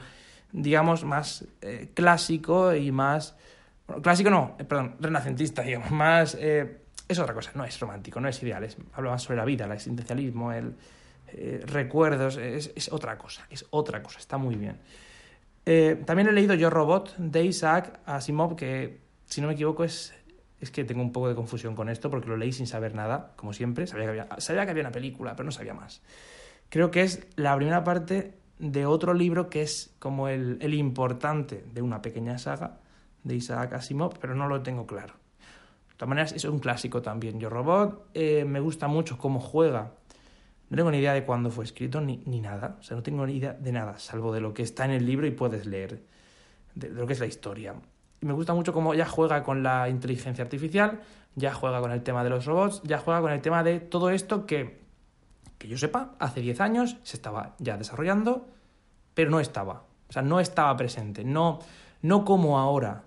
digamos, 0.53 1.05
más 1.05 1.45
eh, 1.61 1.91
clásico 1.93 2.75
y 2.75 2.91
más... 2.91 3.37
Bueno, 3.87 4.03
clásico 4.03 4.31
no, 4.31 4.57
eh, 4.59 4.65
perdón, 4.65 4.97
renacentista, 5.01 5.63
digamos, 5.63 5.91
más... 5.91 6.35
Es 6.37 7.19
otra 7.19 7.35
cosa, 7.35 7.51
no 7.55 7.65
es 7.65 7.79
romántico, 7.81 8.21
no 8.21 8.29
es 8.29 8.41
ideal, 8.43 8.63
es, 8.63 8.77
habla 8.93 9.11
más 9.11 9.25
sobre 9.25 9.39
la 9.39 9.45
vida, 9.45 9.65
el 9.65 9.73
existencialismo, 9.73 10.53
el 10.53 10.75
recuerdos, 11.67 12.37
es, 12.37 12.93
otra 12.93 13.17
cosa, 13.19 13.47
es 13.51 13.67
otra 13.71 14.03
cosa, 14.03 14.19
está 14.19 14.39
muy 14.39 14.57
bien. 14.57 14.79
también 16.05 16.29
he 16.29 16.33
leído 16.33 16.55
Yo 16.55 16.71
Robot 16.71 17.17
de 17.17 17.45
Isaac 17.45 18.01
Asimov, 18.07 18.57
que 18.57 19.01
si 19.27 19.41
no 19.41 19.47
me 19.47 19.55
equivoco 19.55 19.85
es 19.85 20.13
es 20.61 20.71
que 20.71 20.85
tengo 20.85 21.03
un 21.03 21.13
poco 21.13 21.29
de 21.29 21.35
confusión 21.35 21.75
con 21.75 21.89
esto 21.89 22.11
porque 22.11 22.29
lo 22.29 22.37
leí 22.37 22.53
sin 22.53 22.67
saber 22.67 22.95
nada, 22.95 23.33
como 23.37 23.53
siempre. 23.53 23.87
Sabía 23.87 24.05
que 24.05 24.11
había, 24.11 24.29
sabía 24.39 24.65
que 24.65 24.71
había 24.73 24.83
una 24.83 24.93
película, 24.93 25.35
pero 25.35 25.47
no 25.47 25.53
sabía 25.53 25.75
más. 25.75 26.03
Creo 26.69 26.91
que 26.91 27.03
es 27.03 27.27
la 27.37 27.57
primera 27.57 27.83
parte 27.83 28.35
de 28.59 28.85
otro 28.85 29.15
libro 29.15 29.49
que 29.49 29.63
es 29.63 29.95
como 29.99 30.29
el, 30.29 30.59
el 30.61 30.75
importante 30.75 31.65
de 31.73 31.83
una 31.83 32.03
pequeña 32.03 32.37
saga 32.39 32.79
de 33.25 33.37
Isaac 33.37 33.73
Asimov, 33.73 34.19
pero 34.19 34.35
no 34.35 34.49
lo 34.49 34.63
tengo 34.63 34.87
claro. 34.87 35.15
De 35.89 35.95
todas 35.97 36.09
maneras, 36.09 36.33
es 36.33 36.45
un 36.45 36.59
clásico 36.59 37.01
también. 37.01 37.41
Yo 37.41 37.49
Robot 37.49 38.11
eh, 38.13 38.45
me 38.45 38.61
gusta 38.61 38.87
mucho 38.87 39.17
cómo 39.17 39.41
juega. 39.41 39.93
No 40.71 40.77
tengo 40.77 40.91
ni 40.91 40.99
idea 40.99 41.13
de 41.13 41.25
cuándo 41.25 41.51
fue 41.51 41.65
escrito 41.65 42.01
ni, 42.01 42.23
ni, 42.27 42.41
nada. 42.41 42.77
O 42.81 42.83
sea, 42.83 42.97
no 42.97 43.03
tengo 43.03 43.27
ni 43.27 43.35
idea 43.35 43.53
de 43.53 43.73
nada, 43.73 43.99
salvo 43.99 44.33
de 44.33 44.41
lo 44.41 44.55
que 44.55 44.63
está 44.63 44.85
en 44.85 44.93
el 44.93 45.05
libro 45.05 45.27
y 45.27 45.33
puedes 45.33 45.67
leer, 45.67 46.01
de 46.75 46.89
lo 46.91 47.07
que 47.07 47.13
es 47.13 47.21
la 47.21 47.27
historia. 47.27 47.75
Y 48.21 48.27
me 48.27 48.33
gusta 48.33 48.55
mucho 48.55 48.73
cómo 48.73 48.95
ya 48.95 49.07
juega 49.07 49.43
con 49.43 49.65
la 49.65 49.89
inteligencia 49.89 50.45
artificial, 50.45 51.01
ya 51.35 51.53
juega 51.53 51.81
con 51.81 51.91
el 51.91 52.03
tema 52.03 52.23
de 52.23 52.31
los 52.31 52.47
robots, 52.47 52.83
ya 52.85 52.99
juega 52.99 53.21
con 53.21 53.33
el 53.33 53.41
tema 53.41 53.65
de 53.65 53.81
todo 53.81 54.11
esto 54.11 54.47
que, 54.47 54.81
que 55.59 55.67
yo 55.67 55.77
sepa, 55.77 56.15
hace 56.21 56.41
10 56.41 56.61
años 56.61 56.97
se 57.03 57.17
estaba 57.17 57.57
ya 57.59 57.77
desarrollando, 57.77 58.47
pero 59.15 59.31
no 59.31 59.41
estaba. 59.41 59.85
O 60.09 60.13
sea, 60.13 60.23
no 60.23 60.39
estaba 60.39 60.77
presente. 60.77 61.25
No, 61.25 61.59
no 62.03 62.25
como 62.25 62.61
ahora, 62.61 63.03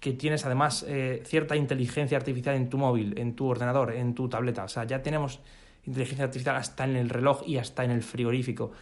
que 0.00 0.12
tienes 0.12 0.46
además 0.46 0.84
eh, 0.86 1.22
cierta 1.24 1.56
inteligencia 1.56 2.16
artificial 2.16 2.54
en 2.54 2.68
tu 2.68 2.78
móvil, 2.78 3.18
en 3.18 3.34
tu 3.34 3.46
ordenador, 3.46 3.92
en 3.92 4.14
tu 4.14 4.28
tableta. 4.28 4.64
O 4.64 4.68
sea, 4.68 4.84
ya 4.84 5.02
tenemos 5.02 5.40
inteligencia 5.88 6.24
artificial 6.26 6.56
hasta 6.56 6.84
en 6.84 6.96
el 6.96 7.08
reloj 7.08 7.42
y 7.46 7.58
hasta 7.58 7.84
en 7.84 7.90
el 7.90 8.02
frigorífico 8.02 8.72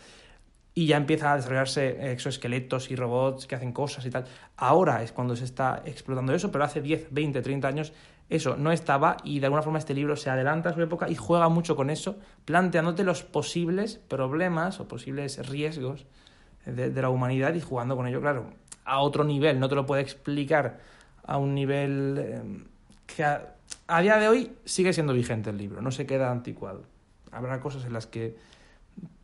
y 0.79 0.87
ya 0.87 0.99
empiezan 0.99 1.33
a 1.33 1.37
desarrollarse 1.37 2.13
exoesqueletos 2.13 2.91
y 2.91 2.97
robots 2.97 3.47
que 3.47 3.55
hacen 3.55 3.73
cosas 3.73 4.05
y 4.05 4.11
tal. 4.11 4.27
Ahora 4.59 5.03
es 5.03 5.11
cuando 5.11 5.35
se 5.35 5.47
está 5.47 5.83
explotando 5.87 6.35
eso, 6.35 6.53
pero 6.53 6.65
hace 6.65 6.83
10, 6.83 7.09
20, 7.13 7.41
30 7.41 7.67
años 7.67 7.93
eso 8.29 8.57
no 8.59 8.71
estaba 8.71 9.17
y 9.25 9.41
de 9.41 9.47
alguna 9.47 9.63
forma 9.63 9.79
este 9.79 9.95
libro 9.95 10.17
se 10.17 10.29
adelanta 10.29 10.69
a 10.69 10.75
su 10.75 10.83
época 10.83 11.09
y 11.09 11.15
juega 11.15 11.49
mucho 11.49 11.77
con 11.77 11.89
eso, 11.89 12.17
planteándote 12.45 13.05
los 13.05 13.23
posibles 13.23 13.97
problemas 13.97 14.79
o 14.79 14.87
posibles 14.87 15.49
riesgos 15.49 16.05
de, 16.67 16.91
la 16.91 17.09
humanidad 17.09 17.55
y 17.55 17.63
jugando 17.63 17.97
con 17.97 18.07
ello, 18.07 18.21
claro, 18.21 18.51
a 18.85 19.01
otro 19.01 19.25
nivel. 19.25 19.59
No 19.59 19.71
te 19.71 19.77
lo 19.77 19.87
puede 19.87 20.03
explicar 20.03 20.81
a 21.25 21.39
un 21.39 21.55
nivel 21.55 22.19
eh, 22.19 22.43
que 23.07 23.25
a, 23.25 23.55
a 23.87 24.03
día 24.03 24.19
de 24.19 24.29
hoy 24.29 24.53
sigue 24.67 24.93
siendo 24.93 25.15
vigente 25.15 25.49
el 25.49 25.57
libro, 25.57 25.81
no 25.81 25.91
se 25.91 26.05
queda 26.05 26.31
anticuado. 26.31 26.83
Habrá 27.33 27.61
cosas 27.61 27.85
en 27.85 27.93
las 27.93 28.07
que 28.07 28.37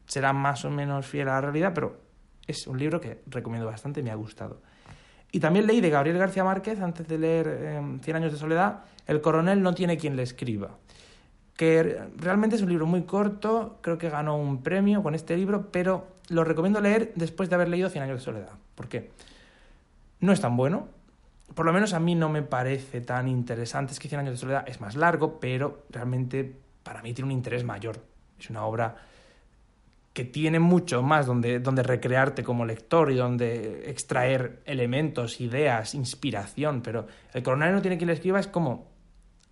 será 0.07 0.33
más 0.33 0.65
o 0.65 0.71
menos 0.71 1.07
fiel 1.07 1.29
a 1.29 1.35
la 1.35 1.41
realidad, 1.41 1.73
pero 1.75 2.01
es 2.47 2.67
un 2.67 2.79
libro 2.79 3.01
que 3.01 3.23
recomiendo 3.27 3.67
bastante, 3.67 4.03
me 4.03 4.11
ha 4.11 4.15
gustado. 4.15 4.61
Y 5.31 5.41
también 5.41 5.67
leí 5.67 5.81
de 5.81 5.89
Gabriel 5.89 6.19
García 6.19 6.45
Márquez, 6.45 6.81
antes 6.81 7.09
de 7.09 7.19
leer 7.19 7.47
eh, 7.49 7.99
Cien 8.03 8.17
años 8.17 8.33
de 8.33 8.39
soledad, 8.39 8.85
El 9.07 9.21
coronel 9.23 9.63
no 9.63 9.75
tiene 9.75 9.97
quien 9.97 10.15
le 10.17 10.23
escriba, 10.23 10.77
que 11.57 11.99
realmente 12.17 12.57
es 12.57 12.63
un 12.63 12.69
libro 12.69 12.87
muy 12.87 13.05
corto, 13.05 13.79
creo 13.81 13.97
que 13.97 14.11
ganó 14.11 14.37
un 14.37 14.63
premio 14.63 15.03
con 15.03 15.15
este 15.15 15.37
libro, 15.37 15.71
pero 15.73 16.09
lo 16.29 16.45
recomiendo 16.45 16.81
leer 16.81 17.13
después 17.15 17.49
de 17.49 17.55
haber 17.55 17.69
leído 17.69 17.89
Cien 17.89 18.05
años 18.05 18.19
de 18.19 18.25
soledad. 18.25 18.51
¿Por 18.75 18.89
qué? 18.89 19.11
No 20.21 20.33
es 20.33 20.41
tan 20.41 20.57
bueno, 20.57 20.89
por 21.55 21.67
lo 21.67 21.73
menos 21.73 21.95
a 21.95 22.01
mí 22.01 22.15
no 22.15 22.29
me 22.29 22.43
parece 22.43 23.01
tan 23.01 23.29
interesante. 23.29 23.93
Es 23.93 24.01
que 24.01 24.09
Cien 24.09 24.21
años 24.21 24.35
de 24.35 24.39
soledad 24.39 24.65
es 24.69 24.81
más 24.81 24.97
largo, 24.97 25.41
pero 25.41 25.85
realmente 25.91 26.62
para 26.83 27.03
mí 27.03 27.13
tiene 27.13 27.27
un 27.27 27.33
interés 27.33 27.65
mayor. 27.65 27.99
Es 28.39 28.51
una 28.51 28.65
obra 28.65 28.97
que 30.13 30.25
tiene 30.25 30.59
mucho 30.59 31.03
más 31.03 31.27
donde, 31.27 31.59
donde 31.59 31.83
recrearte 31.83 32.45
como 32.45 32.65
lector 32.65 33.11
y 33.11 33.17
donde 33.17 33.89
extraer 33.91 34.61
elementos, 34.67 35.41
ideas, 35.41 35.95
inspiración, 35.95 36.83
pero 36.83 37.07
el 37.33 37.43
coronel 37.43 37.73
no 37.73 37.81
tiene 37.81 37.97
quien 37.97 38.09
le 38.09 38.15
escriba, 38.15 38.39
es 38.39 38.47
como 38.47 38.89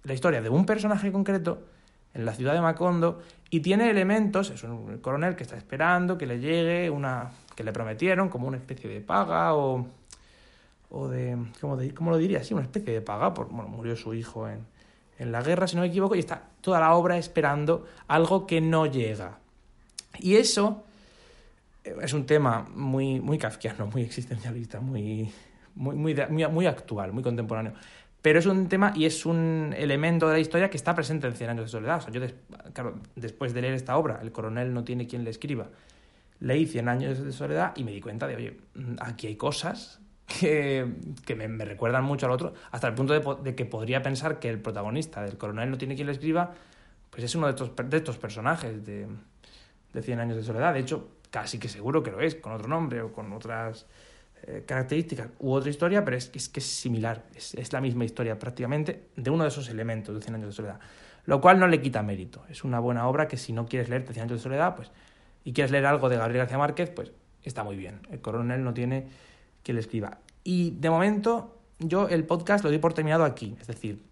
la 0.05 0.12
historia 0.12 0.43
de 0.43 0.51
un 0.51 0.66
personaje 0.66 1.11
concreto 1.12 1.62
en 2.12 2.27
la 2.27 2.35
ciudad 2.35 2.53
de 2.53 2.61
Macondo 2.61 3.23
y 3.49 3.61
tiene 3.61 3.88
elementos, 3.88 4.51
es 4.51 4.62
un 4.64 4.99
coronel 4.99 5.35
que 5.35 5.45
está 5.45 5.57
esperando 5.57 6.19
que 6.19 6.27
le 6.27 6.40
llegue 6.40 6.90
una 6.90 7.31
que 7.55 7.64
le 7.64 7.73
prometieron 7.73 8.29
como 8.29 8.47
una 8.47 8.57
especie 8.57 8.88
de 8.88 9.01
paga 9.01 9.55
o, 9.55 9.87
o 10.90 11.09
de, 11.09 11.37
¿cómo, 11.61 11.77
de, 11.77 11.93
¿cómo 11.93 12.11
lo 12.11 12.16
diría? 12.16 12.43
Sí, 12.43 12.55
una 12.55 12.62
especie 12.62 12.95
de 12.95 13.01
paga, 13.03 13.35
por, 13.35 13.49
bueno, 13.49 13.69
murió 13.69 13.97
su 13.97 14.14
hijo 14.14 14.49
en, 14.49 14.61
en 15.20 15.33
la 15.33 15.42
guerra, 15.42 15.68
si 15.68 15.76
no 15.76 15.83
me 15.83 15.88
equivoco, 15.88 16.14
y 16.14 16.18
está 16.18 16.42
toda 16.62 16.80
la 16.80 16.94
obra 16.94 17.18
esperando 17.18 17.87
algo 18.09 18.46
que 18.46 18.62
no 18.62 18.87
llega. 18.87 19.38
Y 20.18 20.37
eso 20.37 20.83
eh, 21.85 21.94
es 22.00 22.14
un 22.14 22.24
tema 22.24 22.66
muy, 22.74 23.20
muy 23.20 23.37
kafkiano, 23.37 23.87
muy 23.87 24.02
existencialista, 24.02 24.80
muy, 24.80 25.30
muy, 25.74 25.94
muy, 25.94 26.46
muy, 26.48 26.66
actual, 26.66 27.12
muy 27.12 27.22
contemporáneo. 27.22 27.74
Pero 28.22 28.38
es 28.38 28.46
un 28.46 28.66
tema 28.68 28.94
y 28.96 29.04
es 29.04 29.26
un 29.26 29.74
elemento 29.76 30.26
de 30.26 30.33
la 30.35 30.40
historia 30.40 30.70
que 30.70 30.78
está 30.78 30.94
presente 30.94 31.26
en 31.26 31.35
Cien 31.35 31.50
años 31.50 31.66
de 31.66 31.70
soledad. 31.70 32.02
yo, 32.11 32.22
claro, 32.72 32.94
después 33.14 33.52
de 33.52 33.61
leer 33.61 33.74
esta 33.74 33.98
obra, 33.98 34.20
El 34.22 34.33
coronel 34.33 34.72
no 34.72 34.85
tiene 34.85 35.06
quien 35.06 35.24
le 35.24 35.30
escriba, 35.30 35.68
leí 36.40 36.66
Cien 36.66 36.88
años 36.88 37.22
de 37.22 37.33
soledad 37.33 37.74
y 37.76 37.85
me 37.85 37.92
di 37.92 38.00
cuenta 38.00 38.26
de, 38.26 38.37
oye, 38.37 38.56
aquí 39.00 39.26
hay 39.26 39.37
cosas 39.37 40.00
que, 40.38 41.35
me, 41.35 41.64
recuerdan 41.64 42.05
mucho 42.05 42.27
al 42.27 42.33
otro, 42.33 42.55
hasta 42.71 42.87
el 42.87 42.95
punto 42.95 43.12
de, 43.12 43.43
de, 43.43 43.55
que 43.55 43.64
podría 43.64 44.03
pensar 44.03 44.38
que 44.38 44.49
el 44.49 44.61
protagonista 44.61 45.23
del 45.23 45.37
coronel 45.37 45.71
no 45.71 45.79
tiene 45.79 45.95
quien 45.95 46.07
le 46.07 46.12
escriba, 46.12 46.55
pues 47.11 47.25
es 47.25 47.35
uno 47.35 47.47
de 47.47 47.53
estos, 47.53 47.73
de 47.77 47.97
estos 47.97 48.16
personajes 48.19 48.85
de, 48.87 49.09
de 49.93 50.03
Cien 50.03 50.21
años 50.21 50.37
de 50.37 50.45
soledad. 50.45 50.73
De 50.73 50.81
hecho, 50.81 51.09
casi 51.31 51.59
que 51.59 51.69
seguro 51.69 52.03
que 52.03 52.12
lo 52.12 52.21
es, 52.21 52.37
con 52.37 52.53
otro 52.53 52.69
nombre 52.69 53.03
o 53.03 53.12
con 53.12 53.33
otras 53.33 53.87
eh, 54.45 54.62
características 54.66 55.29
u 55.40 55.53
otra 55.53 55.71
historia, 55.71 56.05
pero 56.05 56.16
es, 56.16 56.31
es 56.33 56.49
que 56.49 56.61
es 56.61 56.66
similar, 56.66 57.25
es, 57.35 57.55
es, 57.55 57.73
la 57.73 57.81
misma 57.81 58.05
historia 58.05 58.38
prácticamente 58.38 59.09
de 59.16 59.31
uno 59.31 59.43
de 59.43 59.49
esos 59.49 59.69
elementos 59.69 60.14
de 60.14 60.23
Cien 60.23 60.37
años 60.37 60.49
de 60.49 60.53
soledad. 60.55 60.79
Lo 61.27 61.40
cual 61.40 61.59
no 61.59 61.66
le 61.66 61.83
quita 61.83 62.03
mérito. 62.03 62.45
Es 62.49 62.64
una 62.64 62.79
buena 62.79 63.07
obra 63.09 63.29
que 63.29 63.37
si 63.37 63.53
no 63.53 63.66
quieres 63.66 63.88
leer 63.88 64.07
Cien 64.07 64.23
años 64.23 64.38
de 64.38 64.43
soledad, 64.43 64.77
pues, 64.77 64.93
y 65.43 65.53
quieres 65.53 65.73
leer 65.73 65.87
algo 65.87 66.09
de 66.09 66.16
Gabriel 66.16 66.38
García 66.38 66.59
Márquez, 66.59 66.90
pues 66.90 67.12
está 67.43 67.64
muy 67.64 67.77
bien. 67.77 68.01
El 68.11 68.21
coronel 68.21 68.62
no 68.62 68.75
tiene 68.75 69.09
que 69.62 69.73
le 69.73 69.81
escriba. 69.81 70.18
Y 70.44 70.70
de 70.73 70.90
momento, 70.90 71.59
yo 71.79 72.09
el 72.09 72.25
podcast 72.25 72.64
lo 72.64 72.70
doy 72.70 72.79
por 72.79 72.94
terminado 72.94 73.25
aquí. 73.25 73.57
Es 73.61 73.66
decir, 73.66 74.03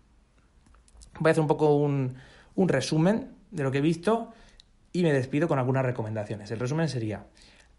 voy 1.20 1.30
a 1.30 1.32
hacer 1.32 1.42
un 1.42 1.48
poco 1.48 1.76
un, 1.76 2.16
un 2.54 2.68
resumen 2.68 3.28
de 3.50 3.62
lo 3.62 3.70
que 3.70 3.78
he 3.78 3.82
visto 3.82 4.32
y 4.92 5.02
me 5.02 5.12
despido 5.12 5.48
con 5.48 5.58
algunas 5.58 5.84
recomendaciones. 5.84 6.50
El 6.50 6.58
resumen 6.58 6.88
sería, 6.88 7.26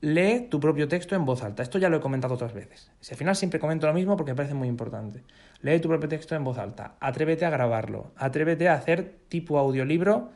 lee 0.01 0.47
tu 0.49 0.59
propio 0.59 0.87
texto 0.87 1.15
en 1.15 1.25
voz 1.25 1.43
alta. 1.43 1.63
Esto 1.63 1.77
ya 1.77 1.89
lo 1.89 1.97
he 1.97 1.99
comentado 1.99 2.35
otras 2.35 2.53
veces. 2.53 2.91
Si 2.99 3.13
al 3.13 3.17
final 3.17 3.35
siempre 3.35 3.59
comento 3.59 3.87
lo 3.87 3.93
mismo 3.93 4.15
porque 4.15 4.31
me 4.31 4.35
parece 4.37 4.53
muy 4.53 4.67
importante. 4.67 5.23
Lee 5.61 5.79
tu 5.79 5.89
propio 5.89 6.07
texto 6.07 6.35
en 6.35 6.43
voz 6.43 6.57
alta. 6.57 6.95
Atrévete 6.99 7.45
a 7.45 7.49
grabarlo. 7.49 8.11
Atrévete 8.15 8.69
a 8.69 8.75
hacer 8.75 9.19
tipo 9.27 9.57
audiolibro. 9.59 10.31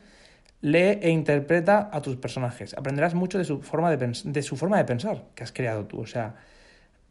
Lee 0.61 0.99
e 1.01 1.09
interpreta 1.09 1.89
a 1.91 2.01
tus 2.01 2.15
personajes. 2.15 2.73
Aprenderás 2.77 3.13
mucho 3.13 3.37
de 3.37 3.45
su 3.45 3.61
forma 3.61 3.95
de, 3.95 4.21
de, 4.23 4.41
su 4.41 4.55
forma 4.55 4.77
de 4.77 4.85
pensar 4.85 5.25
que 5.35 5.43
has 5.43 5.51
creado 5.51 5.85
tú. 5.85 6.01
O 6.01 6.05
sea, 6.05 6.35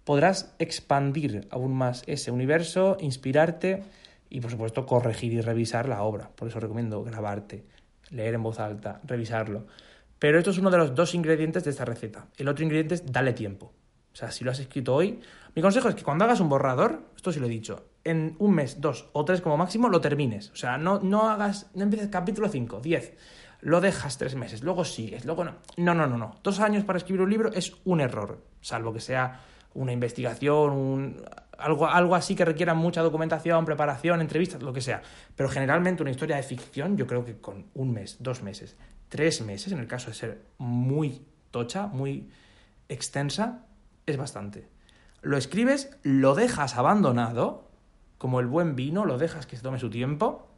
podrás 0.04 0.54
expandir 0.58 1.46
aún 1.50 1.74
más 1.74 2.02
ese 2.06 2.30
universo, 2.30 2.96
inspirarte 3.00 3.82
y, 4.28 4.40
por 4.40 4.50
supuesto, 4.50 4.86
corregir 4.86 5.32
y 5.32 5.40
revisar 5.40 5.88
la 5.88 6.02
obra. 6.02 6.30
Por 6.34 6.48
eso 6.48 6.60
recomiendo 6.60 7.02
grabarte 7.04 7.64
leer 8.12 8.34
en 8.34 8.42
voz 8.42 8.60
alta, 8.60 9.00
revisarlo. 9.04 9.66
Pero 10.18 10.38
esto 10.38 10.50
es 10.50 10.58
uno 10.58 10.70
de 10.70 10.78
los 10.78 10.94
dos 10.94 11.14
ingredientes 11.14 11.64
de 11.64 11.70
esta 11.70 11.84
receta. 11.84 12.26
El 12.36 12.48
otro 12.48 12.62
ingrediente 12.62 12.94
es 12.94 13.10
dale 13.10 13.32
tiempo. 13.32 13.72
O 14.12 14.16
sea, 14.16 14.30
si 14.30 14.44
lo 14.44 14.50
has 14.50 14.58
escrito 14.58 14.94
hoy, 14.94 15.20
mi 15.54 15.62
consejo 15.62 15.88
es 15.88 15.94
que 15.94 16.02
cuando 16.02 16.24
hagas 16.24 16.40
un 16.40 16.48
borrador, 16.48 17.02
esto 17.16 17.32
sí 17.32 17.40
lo 17.40 17.46
he 17.46 17.50
dicho, 17.50 17.86
en 18.04 18.36
un 18.38 18.54
mes, 18.54 18.80
dos 18.80 19.08
o 19.12 19.24
tres 19.24 19.40
como 19.40 19.56
máximo 19.56 19.88
lo 19.88 20.00
termines. 20.00 20.50
O 20.50 20.56
sea, 20.56 20.76
no, 20.76 21.00
no 21.00 21.30
hagas, 21.30 21.70
no 21.74 21.82
empieces 21.82 22.08
capítulo 22.08 22.48
5, 22.48 22.80
10, 22.80 23.14
lo 23.62 23.80
dejas 23.80 24.18
tres 24.18 24.34
meses, 24.34 24.62
luego 24.62 24.84
sigues, 24.84 25.24
luego 25.24 25.44
no. 25.44 25.54
No, 25.78 25.94
no, 25.94 26.06
no, 26.06 26.18
no. 26.18 26.36
Dos 26.42 26.60
años 26.60 26.84
para 26.84 26.98
escribir 26.98 27.22
un 27.22 27.30
libro 27.30 27.52
es 27.52 27.72
un 27.84 28.00
error, 28.00 28.44
salvo 28.60 28.92
que 28.92 29.00
sea 29.00 29.40
una 29.74 29.92
investigación, 29.92 30.72
un, 30.72 31.22
algo, 31.58 31.86
algo 31.86 32.14
así 32.14 32.34
que 32.34 32.44
requiera 32.44 32.74
mucha 32.74 33.02
documentación, 33.02 33.64
preparación, 33.64 34.20
entrevistas, 34.20 34.62
lo 34.62 34.72
que 34.72 34.80
sea. 34.80 35.02
Pero 35.36 35.48
generalmente 35.48 36.02
una 36.02 36.10
historia 36.10 36.36
de 36.36 36.42
ficción, 36.42 36.96
yo 36.96 37.06
creo 37.06 37.24
que 37.24 37.36
con 37.38 37.66
un 37.74 37.92
mes, 37.92 38.16
dos 38.20 38.42
meses, 38.42 38.76
tres 39.08 39.42
meses, 39.42 39.72
en 39.72 39.78
el 39.78 39.86
caso 39.86 40.08
de 40.08 40.14
ser 40.14 40.42
muy 40.58 41.22
tocha, 41.50 41.86
muy 41.86 42.30
extensa, 42.88 43.64
es 44.06 44.16
bastante. 44.16 44.68
Lo 45.22 45.36
escribes, 45.36 45.96
lo 46.02 46.34
dejas 46.34 46.76
abandonado, 46.76 47.68
como 48.18 48.40
el 48.40 48.46
buen 48.46 48.74
vino, 48.76 49.04
lo 49.04 49.18
dejas 49.18 49.46
que 49.46 49.56
se 49.56 49.62
tome 49.62 49.78
su 49.78 49.90
tiempo, 49.90 50.48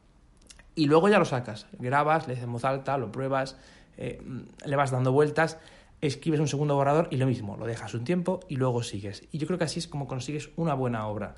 y 0.75 0.87
luego 0.87 1.09
ya 1.09 1.19
lo 1.19 1.25
sacas. 1.25 1.67
Grabas, 1.79 2.27
lees 2.27 2.43
en 2.43 2.53
voz 2.53 2.65
alta, 2.65 2.99
lo 2.99 3.13
pruebas, 3.13 3.57
eh, 3.97 4.21
le 4.65 4.77
vas 4.77 4.91
dando 4.91 5.13
vueltas 5.13 5.59
escribes 6.01 6.41
un 6.41 6.49
segundo 6.49 6.75
borrador 6.75 7.09
y 7.11 7.17
lo 7.17 7.27
mismo, 7.27 7.57
lo 7.57 7.67
dejas 7.67 7.95
un 7.95 8.05
tiempo 8.05 8.41
y 8.49 8.57
luego 8.57 8.83
sigues. 8.83 9.27
Y 9.33 9.39
yo 9.39 9.47
creo 9.47 9.59
que 9.59 9.65
así 9.65 9.79
es 9.79 9.89
como 9.89 10.07
consigues 10.07 10.51
una 10.57 10.75
buena 10.75 11.07
obra. 11.07 11.35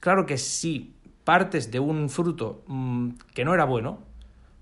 Claro 0.00 0.26
que 0.26 0.38
si 0.38 0.94
partes 1.24 1.70
de 1.70 1.80
un 1.80 2.08
fruto 2.08 2.64
mmm, 2.66 3.10
que 3.34 3.44
no 3.44 3.54
era 3.54 3.64
bueno, 3.64 4.00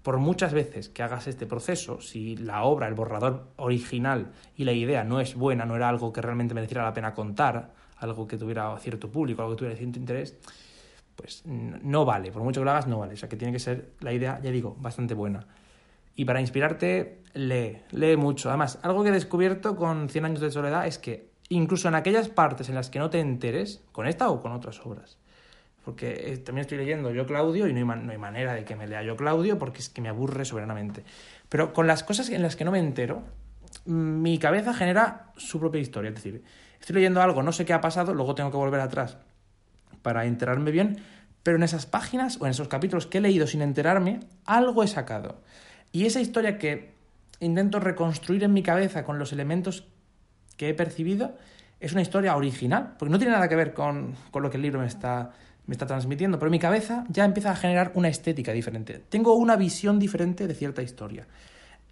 por 0.02 0.18
muchas 0.18 0.52
veces 0.52 0.88
que 0.88 1.02
hagas 1.02 1.26
este 1.26 1.46
proceso, 1.46 2.00
si 2.00 2.36
la 2.36 2.62
obra, 2.62 2.88
el 2.88 2.94
borrador 2.94 3.48
original 3.56 4.32
y 4.56 4.64
la 4.64 4.72
idea 4.72 5.04
no 5.04 5.20
es 5.20 5.34
buena, 5.34 5.64
no 5.66 5.76
era 5.76 5.88
algo 5.88 6.12
que 6.12 6.22
realmente 6.22 6.54
mereciera 6.54 6.84
la 6.84 6.94
pena 6.94 7.14
contar, 7.14 7.72
algo 7.98 8.26
que 8.26 8.38
tuviera 8.38 8.76
cierto 8.78 9.10
público, 9.10 9.42
algo 9.42 9.54
que 9.54 9.58
tuviera 9.58 9.76
cierto 9.76 9.98
interés, 9.98 10.36
pues 11.14 11.42
no 11.44 12.04
vale, 12.04 12.30
por 12.30 12.42
mucho 12.42 12.60
que 12.60 12.64
lo 12.64 12.70
hagas 12.70 12.86
no 12.86 12.98
vale. 13.00 13.14
O 13.14 13.16
sea 13.16 13.28
que 13.28 13.36
tiene 13.36 13.52
que 13.52 13.58
ser 13.58 13.90
la 14.00 14.12
idea, 14.12 14.40
ya 14.42 14.50
digo, 14.50 14.76
bastante 14.80 15.14
buena. 15.14 15.46
Y 16.14 16.24
para 16.24 16.40
inspirarte, 16.40 17.22
lee, 17.38 17.82
lee 17.92 18.16
mucho. 18.16 18.48
Además, 18.48 18.78
algo 18.82 19.02
que 19.02 19.10
he 19.10 19.12
descubierto 19.12 19.76
con 19.76 20.08
100 20.08 20.24
años 20.24 20.40
de 20.40 20.50
soledad 20.50 20.86
es 20.86 20.98
que 20.98 21.30
incluso 21.48 21.88
en 21.88 21.94
aquellas 21.94 22.28
partes 22.28 22.68
en 22.68 22.74
las 22.74 22.90
que 22.90 22.98
no 22.98 23.10
te 23.10 23.20
enteres, 23.20 23.82
con 23.92 24.06
esta 24.06 24.28
o 24.28 24.42
con 24.42 24.52
otras 24.52 24.84
obras, 24.84 25.18
porque 25.84 26.32
eh, 26.32 26.38
también 26.38 26.62
estoy 26.62 26.78
leyendo 26.78 27.10
yo 27.12 27.24
Claudio 27.24 27.66
y 27.66 27.72
no 27.72 27.92
hay, 27.92 28.00
no 28.00 28.12
hay, 28.12 28.18
manera 28.18 28.52
de 28.52 28.64
que 28.64 28.76
me 28.76 28.86
lea 28.86 29.02
yo 29.02 29.16
Claudio 29.16 29.58
porque 29.58 29.78
es 29.78 29.88
que 29.88 30.02
me 30.02 30.08
aburre 30.08 30.44
soberanamente. 30.44 31.04
Pero 31.48 31.72
con 31.72 31.86
las 31.86 32.02
cosas 32.02 32.28
en 32.28 32.42
las 32.42 32.56
que 32.56 32.64
no 32.64 32.72
me 32.72 32.78
entero, 32.78 33.22
mi 33.86 34.38
cabeza 34.38 34.74
genera 34.74 35.32
su 35.36 35.58
propia 35.58 35.80
historia. 35.80 36.10
Es 36.10 36.16
decir, 36.16 36.42
estoy 36.80 36.94
leyendo 36.94 37.22
algo, 37.22 37.42
no 37.42 37.52
sé 37.52 37.64
qué 37.64 37.72
ha 37.72 37.80
pasado, 37.80 38.12
luego 38.12 38.34
tengo 38.34 38.50
que 38.50 38.56
volver 38.56 38.80
atrás 38.80 39.16
para 40.02 40.26
enterarme 40.26 40.70
bien, 40.70 40.98
pero 41.42 41.56
en 41.56 41.62
esas 41.62 41.86
páginas 41.86 42.38
o 42.40 42.44
en 42.44 42.50
esos 42.50 42.68
capítulos 42.68 43.06
que 43.06 43.18
he 43.18 43.20
leído 43.20 43.46
sin 43.46 43.62
enterarme, 43.62 44.20
algo 44.44 44.82
he 44.82 44.88
sacado. 44.88 45.40
Y 45.92 46.04
esa 46.04 46.20
historia 46.20 46.58
que 46.58 46.97
intento 47.40 47.80
reconstruir 47.80 48.44
en 48.44 48.52
mi 48.52 48.62
cabeza 48.62 49.04
con 49.04 49.18
los 49.18 49.32
elementos 49.32 49.86
que 50.56 50.68
he 50.68 50.74
percibido 50.74 51.36
es 51.80 51.92
una 51.92 52.02
historia 52.02 52.36
original, 52.36 52.96
porque 52.98 53.12
no 53.12 53.18
tiene 53.18 53.32
nada 53.32 53.48
que 53.48 53.54
ver 53.54 53.72
con, 53.72 54.14
con 54.30 54.42
lo 54.42 54.50
que 54.50 54.56
el 54.56 54.62
libro 54.62 54.80
me 54.80 54.86
está, 54.86 55.30
me 55.66 55.72
está 55.72 55.86
transmitiendo, 55.86 56.38
pero 56.38 56.50
mi 56.50 56.58
cabeza 56.58 57.04
ya 57.08 57.24
empieza 57.24 57.52
a 57.52 57.56
generar 57.56 57.92
una 57.94 58.08
estética 58.08 58.52
diferente. 58.52 59.00
Tengo 59.08 59.34
una 59.34 59.54
visión 59.54 59.98
diferente 60.00 60.48
de 60.48 60.54
cierta 60.54 60.82
historia. 60.82 61.28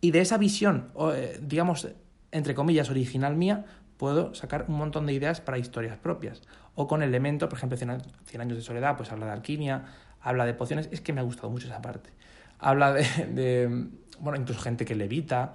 Y 0.01 0.11
de 0.11 0.21
esa 0.21 0.39
visión, 0.39 0.91
eh, 1.15 1.39
digamos, 1.41 1.89
entre 2.33 2.55
comillas, 2.55 2.91
original 2.91 3.37
mía, 3.37 3.65
puedo 3.97 4.35
sacar 4.35 4.67
un 4.69 4.77
montón 4.77 5.07
de 5.07 5.13
ideas 5.13 5.41
para 5.41 5.59
historias 5.59 5.97
propias. 5.97 6.43
O 6.75 6.89
con 6.89 7.03
elementos, 7.03 7.49
por 7.49 7.57
ejemplo, 7.57 7.79
Cien 7.79 8.41
años 8.41 8.59
de 8.59 8.63
soledad, 8.63 8.97
pues 8.97 9.13
habla 9.13 9.27
de 9.27 9.33
alquimia, 9.33 9.85
habla 10.21 10.45
de 10.45 10.55
pociones. 10.55 10.89
Es 10.91 11.01
que 11.01 11.13
me 11.13 11.21
ha 11.21 11.25
gustado 11.25 11.49
mucho 11.49 11.69
esa 11.69 11.81
parte 11.81 12.11
habla 12.59 12.93
de, 12.93 13.89
bueno, 14.21 14.39
incluso 14.39 14.61
gente 14.61 14.85
que 14.85 14.95
levita, 14.95 15.55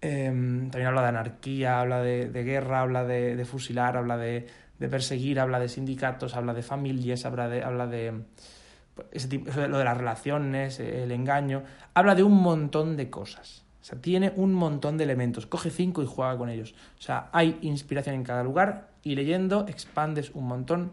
eh, 0.00 0.26
también 0.26 0.86
habla 0.86 1.02
de 1.02 1.08
anarquía, 1.08 1.80
habla 1.80 2.02
de, 2.02 2.28
guerra, 2.44 2.80
habla 2.80 3.04
de, 3.04 3.44
fusilar, 3.44 3.96
habla 3.96 4.16
de, 4.16 4.46
perseguir, 4.78 5.40
habla 5.40 5.58
de 5.58 5.68
sindicatos, 5.68 6.36
habla 6.36 6.54
de 6.54 6.62
familias, 6.62 7.24
habla 7.24 7.48
de, 7.48 7.62
habla 7.62 7.86
de 7.86 8.22
ese 9.12 9.28
tipo, 9.28 9.50
lo 9.68 9.78
de 9.78 9.84
las 9.84 9.96
relaciones, 9.96 10.80
el 10.80 11.12
engaño, 11.12 11.62
habla 11.94 12.14
de 12.14 12.22
un 12.22 12.40
montón 12.40 12.96
de 12.96 13.10
cosas. 13.10 13.64
O 13.80 13.84
sea, 13.88 14.00
tiene 14.00 14.32
un 14.34 14.52
montón 14.52 14.98
de 14.98 15.04
elementos. 15.04 15.46
Coge 15.46 15.70
cinco 15.70 16.02
y 16.02 16.06
juega 16.06 16.36
con 16.36 16.48
ellos. 16.48 16.74
O 16.98 17.02
sea, 17.02 17.28
hay 17.32 17.56
inspiración 17.62 18.16
en 18.16 18.24
cada 18.24 18.42
lugar 18.42 18.88
y 19.04 19.14
leyendo 19.14 19.64
expandes 19.68 20.32
un 20.34 20.48
montón 20.48 20.90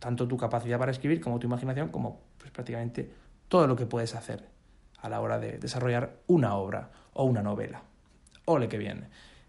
tanto 0.00 0.26
tu 0.26 0.36
capacidad 0.36 0.78
para 0.78 0.90
escribir 0.90 1.20
como 1.20 1.38
tu 1.38 1.46
imaginación, 1.46 1.88
como 1.90 2.20
pues, 2.38 2.50
prácticamente 2.50 3.10
todo 3.50 3.66
lo 3.66 3.76
que 3.76 3.84
puedes 3.84 4.14
hacer 4.14 4.48
a 5.02 5.08
la 5.08 5.20
hora 5.20 5.38
de 5.38 5.58
desarrollar 5.58 6.20
una 6.28 6.54
obra 6.54 6.90
o 7.12 7.24
una 7.24 7.42
novela. 7.42 7.82
Ole 8.46 8.68
que 8.68 8.78
bien. 8.78 9.08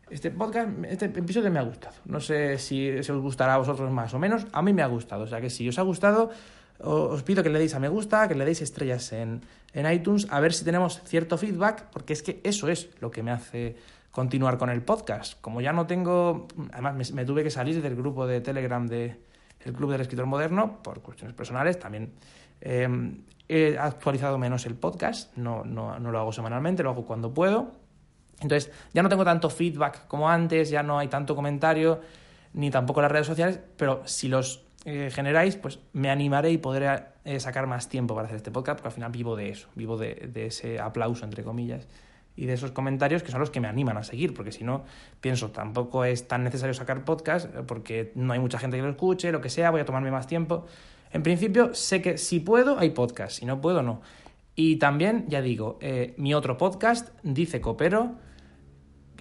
Este 0.10 0.32
podcast, 0.32 0.70
este 0.90 1.06
episodio 1.06 1.52
me 1.52 1.60
ha 1.60 1.64
gustado. 1.64 1.96
No 2.06 2.20
sé 2.20 2.58
si, 2.58 3.02
se 3.04 3.12
os 3.14 3.22
gustará 3.22 3.54
a 3.54 3.58
vosotros 3.58 3.92
más 3.92 4.14
o 4.14 4.20
menos. 4.20 4.48
A 4.52 4.62
mí 4.62 4.74
me 4.74 4.82
ha 4.82 4.88
gustado. 4.88 5.24
O 5.24 5.28
sea 5.28 5.40
que 5.40 5.52
si 5.52 5.70
os 5.70 5.78
ha 5.78 5.84
gustado, 5.84 6.32
os 6.80 7.22
pido 7.24 7.44
que 7.44 7.50
le 7.50 7.60
deis 7.60 7.76
a 7.76 7.80
me 7.80 7.90
gusta, 7.90 8.28
que 8.28 8.34
le 8.34 8.44
deis 8.44 8.62
estrellas 8.62 9.14
en, 9.14 9.42
en 9.74 9.90
iTunes, 9.90 10.28
a 10.32 10.40
ver 10.40 10.54
si 10.54 10.66
tenemos 10.66 11.00
cierto 11.06 11.38
feedback, 11.38 11.86
porque 11.92 12.14
es 12.14 12.24
que 12.24 12.42
eso 12.44 12.70
es 12.70 12.90
lo 13.00 13.12
que 13.12 13.22
me 13.22 13.32
hace 13.32 13.78
continuar 14.10 14.58
con 14.58 14.72
el 14.72 14.82
podcast. 14.82 15.40
Como 15.42 15.62
ya 15.62 15.74
no 15.74 15.86
tengo, 15.86 16.48
además 16.74 17.14
me, 17.14 17.24
tuve 17.24 17.44
que 17.44 17.52
salir 17.52 17.82
del 17.82 17.96
grupo 17.96 18.26
de 18.26 18.42
Telegram 18.42 18.88
de 18.88 19.22
el 19.66 19.74
Club 19.74 19.92
del 19.92 20.02
Escritor 20.02 20.26
Moderno 20.26 20.82
por 20.84 21.02
cuestiones 21.02 21.36
personales, 21.36 21.80
también 21.80 22.14
em, 22.62 23.24
he 23.48 23.78
actualizado 23.78 24.38
menos 24.38 24.66
el 24.66 24.76
podcast, 24.76 25.36
no, 25.38 25.64
no, 25.64 26.00
no 26.00 26.12
lo 26.12 26.20
hago 26.20 26.32
semanalmente, 26.32 26.84
lo 26.84 26.92
hago 26.92 27.06
cuando 27.06 27.34
puedo. 27.34 27.72
Entonces 28.40 28.72
ya 28.94 29.04
no 29.04 29.10
tengo 29.10 29.24
tanto 29.24 29.50
feedback 29.50 30.08
como 30.08 30.30
antes, 30.30 30.70
ya 30.70 30.84
no 30.84 30.98
hay 30.98 31.08
tanto 31.08 31.36
comentario, 31.36 32.02
ni 32.54 32.72
tampoco 32.72 33.02
las 33.02 33.12
redes 33.12 33.28
sociales, 33.28 33.60
pero 33.78 34.02
si 34.06 34.28
los 34.28 34.66
eh, 34.86 35.10
generáis, 35.14 35.58
pues 35.58 35.80
me 35.94 36.10
animaré 36.10 36.52
y 36.52 36.58
podré 36.58 37.04
eh, 37.24 37.40
sacar 37.40 37.68
más 37.68 37.88
tiempo 37.88 38.16
para 38.16 38.26
hacer 38.26 38.38
este 38.38 38.52
podcast, 38.52 38.80
porque 38.80 38.88
al 38.88 38.94
final 38.94 39.12
vivo 39.12 39.36
de 39.36 39.50
eso, 39.50 39.68
vivo 39.76 39.98
de, 39.98 40.30
de 40.34 40.48
ese 40.48 40.80
aplauso, 40.80 41.24
entre 41.24 41.44
comillas, 41.44 41.88
y 42.42 42.48
de 42.48 42.54
esos 42.54 42.72
comentarios 42.72 43.22
que 43.22 43.30
son 43.30 43.40
los 43.40 43.52
que 43.52 43.60
me 43.60 43.68
animan 43.68 43.98
a 43.98 44.04
seguir, 44.04 44.34
porque 44.34 44.52
si 44.52 44.64
no, 44.64 44.84
pienso, 45.22 45.52
tampoco 45.52 46.06
es 46.06 46.28
tan 46.28 46.44
necesario 46.44 46.74
sacar 46.74 47.06
podcast, 47.06 47.46
eh, 47.46 47.60
porque 47.68 48.12
no 48.16 48.34
hay 48.34 48.40
mucha 48.40 48.58
gente 48.58 48.78
que 48.78 48.82
lo 48.82 48.90
escuche, 48.90 49.32
lo 49.32 49.42
que 49.42 49.50
sea, 49.50 49.70
voy 49.70 49.82
a 49.82 49.86
tomarme 49.86 50.10
más 50.10 50.26
tiempo. 50.26 50.66
En 51.12 51.22
principio, 51.22 51.76
sé 51.76 52.02
que 52.02 52.18
si 52.18 52.40
puedo, 52.40 52.80
hay 52.80 52.90
podcast, 52.90 53.38
si 53.38 53.46
no 53.46 53.62
puedo, 53.62 53.84
no. 53.84 54.02
Y 54.56 54.78
también, 54.78 55.26
ya 55.28 55.40
digo, 55.44 55.78
eh, 55.82 56.16
mi 56.18 56.34
otro 56.34 56.58
podcast, 56.58 57.10
Dice 57.22 57.62
Copero, 57.62 58.16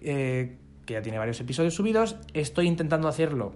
eh, 0.00 0.56
que 0.86 0.94
ya 0.94 1.02
tiene 1.02 1.18
varios 1.18 1.38
episodios 1.40 1.74
subidos, 1.74 2.16
estoy 2.32 2.68
intentando 2.68 3.06
hacerlo. 3.06 3.52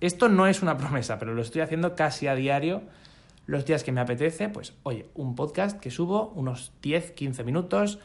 Esto 0.00 0.28
no 0.28 0.46
es 0.46 0.62
una 0.62 0.76
promesa, 0.78 1.18
pero 1.18 1.34
lo 1.34 1.42
estoy 1.42 1.62
haciendo 1.62 1.96
casi 1.96 2.28
a 2.28 2.36
diario 2.36 2.82
los 3.46 3.64
días 3.64 3.82
que 3.82 3.90
me 3.90 4.00
apetece, 4.00 4.48
pues 4.48 4.74
oye, 4.84 5.06
un 5.14 5.34
podcast 5.34 5.80
que 5.80 5.90
subo 5.90 6.28
unos 6.36 6.70
10, 6.82 7.12
15 7.12 7.42
minutos, 7.42 7.98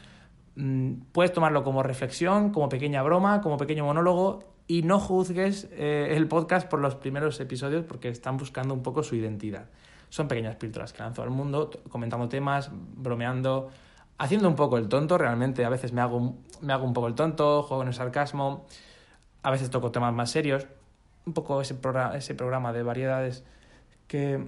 puedes 1.12 1.34
tomarlo 1.34 1.64
como 1.64 1.84
reflexión, 1.84 2.52
como 2.52 2.70
pequeña 2.70 3.02
broma, 3.02 3.42
como 3.42 3.58
pequeño 3.58 3.86
monólogo 3.86 4.44
y 4.68 4.84
no 4.84 5.00
juzgues 5.00 5.68
eh, 5.72 6.10
el 6.12 6.28
podcast 6.28 6.70
por 6.70 6.80
los 6.80 6.96
primeros 6.96 7.40
episodios 7.40 7.84
porque 7.86 8.10
están 8.10 8.38
buscando 8.38 8.74
un 8.74 8.84
poco 8.84 9.04
su 9.04 9.16
identidad. 9.16 9.66
Son 10.10 10.28
pequeñas 10.28 10.56
píldoras 10.56 10.94
que 10.94 11.02
lanzo 11.02 11.24
al 11.24 11.32
mundo, 11.32 11.72
comentando 11.90 12.30
temas, 12.30 12.70
bromeando, 12.72 13.72
haciendo 14.20 14.48
un 14.48 14.56
poco 14.56 14.78
el 14.78 14.88
tonto. 14.88 15.18
Realmente 15.18 15.66
a 15.66 15.70
veces 15.70 15.92
me 15.92 16.02
hago, 16.02 16.36
me 16.62 16.72
hago 16.72 16.86
un 16.86 16.94
poco 16.94 17.08
el 17.08 17.16
tonto, 17.16 17.64
juego 17.64 17.82
en 17.82 17.88
el 17.90 17.96
sarcasmo, 17.96 18.66
a 19.42 19.52
veces 19.52 19.70
toco 19.72 19.92
temas 19.92 20.14
más 20.14 20.30
serios. 20.30 20.68
Un 21.26 21.34
poco 21.34 21.62
ese, 21.62 21.74
programa, 21.74 22.16
ese 22.16 22.36
programa 22.36 22.74
de 22.74 22.84
variedades 22.84 23.44
que, 24.08 24.46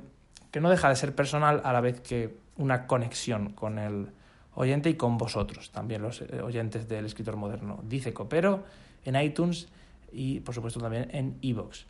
que 0.52 0.62
no 0.62 0.70
deja 0.70 0.90
de 0.90 0.96
ser 0.96 1.16
personal 1.16 1.62
a 1.64 1.74
la 1.74 1.82
vez 1.82 2.00
que 2.00 2.38
una 2.58 2.86
conexión 2.86 3.54
con 3.54 3.80
el 3.80 4.12
oyente 4.56 4.90
y 4.90 4.96
con 4.96 5.18
vosotros, 5.18 5.72
también 5.72 6.02
los 6.02 6.22
eh, 6.22 6.42
oyentes 6.42 6.88
del 6.88 7.06
escritor 7.06 7.36
moderno. 7.36 7.80
Dice 7.84 8.14
Copero 8.14 8.64
en 9.04 9.16
iTunes 9.22 9.68
y 10.12 10.40
por 10.40 10.56
supuesto 10.56 10.80
también 10.80 11.10
en 11.12 11.38
iVoox. 11.42 11.86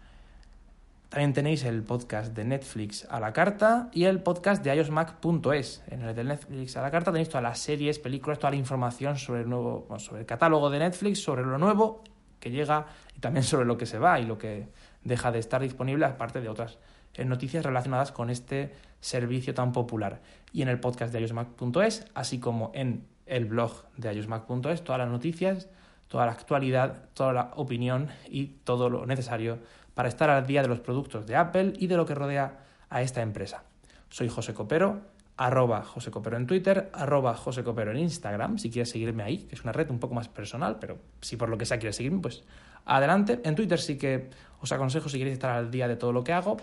También 1.10 1.34
tenéis 1.34 1.64
el 1.64 1.84
podcast 1.84 2.34
de 2.34 2.44
Netflix 2.44 3.08
a 3.10 3.20
la 3.20 3.32
carta 3.32 3.90
y 3.94 4.06
el 4.06 4.22
podcast 4.22 4.64
de 4.64 4.76
iosmac.es. 4.76 5.84
En 5.88 6.02
el 6.02 6.16
de 6.16 6.24
Netflix 6.24 6.76
a 6.76 6.82
la 6.82 6.92
carta 6.92 7.12
tenéis 7.12 7.30
todas 7.30 7.44
las 7.44 7.60
series, 7.60 8.00
películas, 8.00 8.40
toda 8.40 8.52
la 8.52 8.58
información 8.58 9.18
sobre 9.18 9.42
el 9.42 9.50
nuevo, 9.50 9.88
sobre 10.00 10.22
el 10.22 10.26
catálogo 10.26 10.70
de 10.70 10.80
Netflix, 10.80 11.24
sobre 11.24 11.44
lo 11.44 11.58
nuevo 11.58 12.04
que 12.40 12.50
llega 12.52 12.88
y 13.16 13.20
también 13.20 13.44
sobre 13.44 13.66
lo 13.66 13.78
que 13.78 13.86
se 13.86 14.00
va 14.00 14.20
y 14.20 14.26
lo 14.26 14.38
que 14.38 14.68
deja 15.04 15.32
de 15.32 15.40
estar 15.40 15.62
disponible, 15.62 16.06
aparte 16.06 16.42
de 16.42 16.50
otras 16.50 16.80
noticias 17.24 17.64
relacionadas 17.64 18.12
con 18.12 18.30
este 18.30 18.74
servicio 19.00 19.54
tan 19.54 19.72
popular. 19.72 20.22
Y 20.52 20.62
en 20.62 20.68
el 20.68 20.80
podcast 20.80 21.14
de 21.14 21.22
iosmac.es, 21.22 22.06
así 22.14 22.40
como 22.40 22.72
en 22.74 23.06
el 23.26 23.46
blog 23.46 23.86
de 23.96 24.14
iosmac.es, 24.14 24.84
todas 24.84 25.00
las 25.00 25.10
noticias, 25.10 25.70
toda 26.08 26.26
la 26.26 26.34
actualidad, 26.34 27.10
toda 27.14 27.34
la 27.34 27.52
opinión 27.56 28.10
y 28.28 28.48
todo 28.64 28.90
lo 28.90 29.06
necesario 29.06 29.60
para 29.94 30.10
estar 30.10 30.30
al 30.30 30.46
día 30.46 30.62
de 30.62 30.68
los 30.68 30.80
productos 30.80 31.26
de 31.26 31.36
Apple 31.36 31.74
y 31.78 31.88
de 31.88 31.98
lo 31.98 32.06
que 32.06 32.16
rodea 32.16 32.60
a 32.90 33.02
esta 33.02 33.22
empresa. 33.22 33.64
Soy 34.10 34.30
José 34.30 34.54
Copero, 34.54 35.02
arroba 35.38 35.84
José 35.84 36.12
Copero 36.12 36.38
en 36.38 36.48
Twitter, 36.48 36.90
arroba 36.94 37.36
José 37.36 37.64
Copero 37.64 37.92
en 37.92 37.98
Instagram, 37.98 38.58
si 38.58 38.70
quieres 38.70 38.90
seguirme 38.90 39.24
ahí, 39.24 39.40
que 39.40 39.56
es 39.56 39.64
una 39.64 39.72
red 39.72 39.90
un 39.90 40.00
poco 40.00 40.14
más 40.14 40.28
personal, 40.28 40.78
pero 40.80 40.98
si 41.22 41.38
por 41.38 41.50
lo 41.50 41.58
que 41.58 41.66
sea 41.66 41.78
quieres 41.80 41.96
seguirme, 41.96 42.20
pues 42.20 42.44
adelante. 42.86 43.42
En 43.44 43.56
Twitter 43.56 43.80
sí 43.80 43.98
que 43.98 44.30
os 44.62 44.72
aconsejo 44.72 45.10
si 45.10 45.18
queréis 45.18 45.34
estar 45.34 45.52
al 45.52 45.72
día 45.72 45.88
de 45.88 45.96
todo 45.96 46.12
lo 46.14 46.24
que 46.24 46.34
hago, 46.34 46.58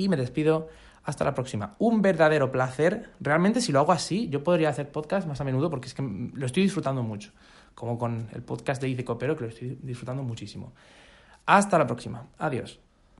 y 0.00 0.08
me 0.08 0.16
despido 0.16 0.68
hasta 1.04 1.24
la 1.24 1.34
próxima. 1.34 1.76
Un 1.78 2.00
verdadero 2.00 2.50
placer. 2.50 3.10
Realmente 3.20 3.60
si 3.60 3.70
lo 3.70 3.80
hago 3.80 3.92
así, 3.92 4.28
yo 4.30 4.42
podría 4.42 4.70
hacer 4.70 4.90
podcast 4.90 5.28
más 5.28 5.40
a 5.40 5.44
menudo 5.44 5.68
porque 5.68 5.88
es 5.88 5.94
que 5.94 6.02
lo 6.02 6.46
estoy 6.46 6.62
disfrutando 6.62 7.02
mucho. 7.02 7.32
Como 7.74 7.98
con 7.98 8.28
el 8.32 8.42
podcast 8.42 8.80
de 8.80 8.88
Ice 8.88 9.04
Copero, 9.04 9.36
que 9.36 9.44
lo 9.44 9.50
estoy 9.50 9.78
disfrutando 9.82 10.22
muchísimo. 10.22 10.72
Hasta 11.46 11.78
la 11.78 11.86
próxima. 11.86 12.28
Adiós. 12.38 12.80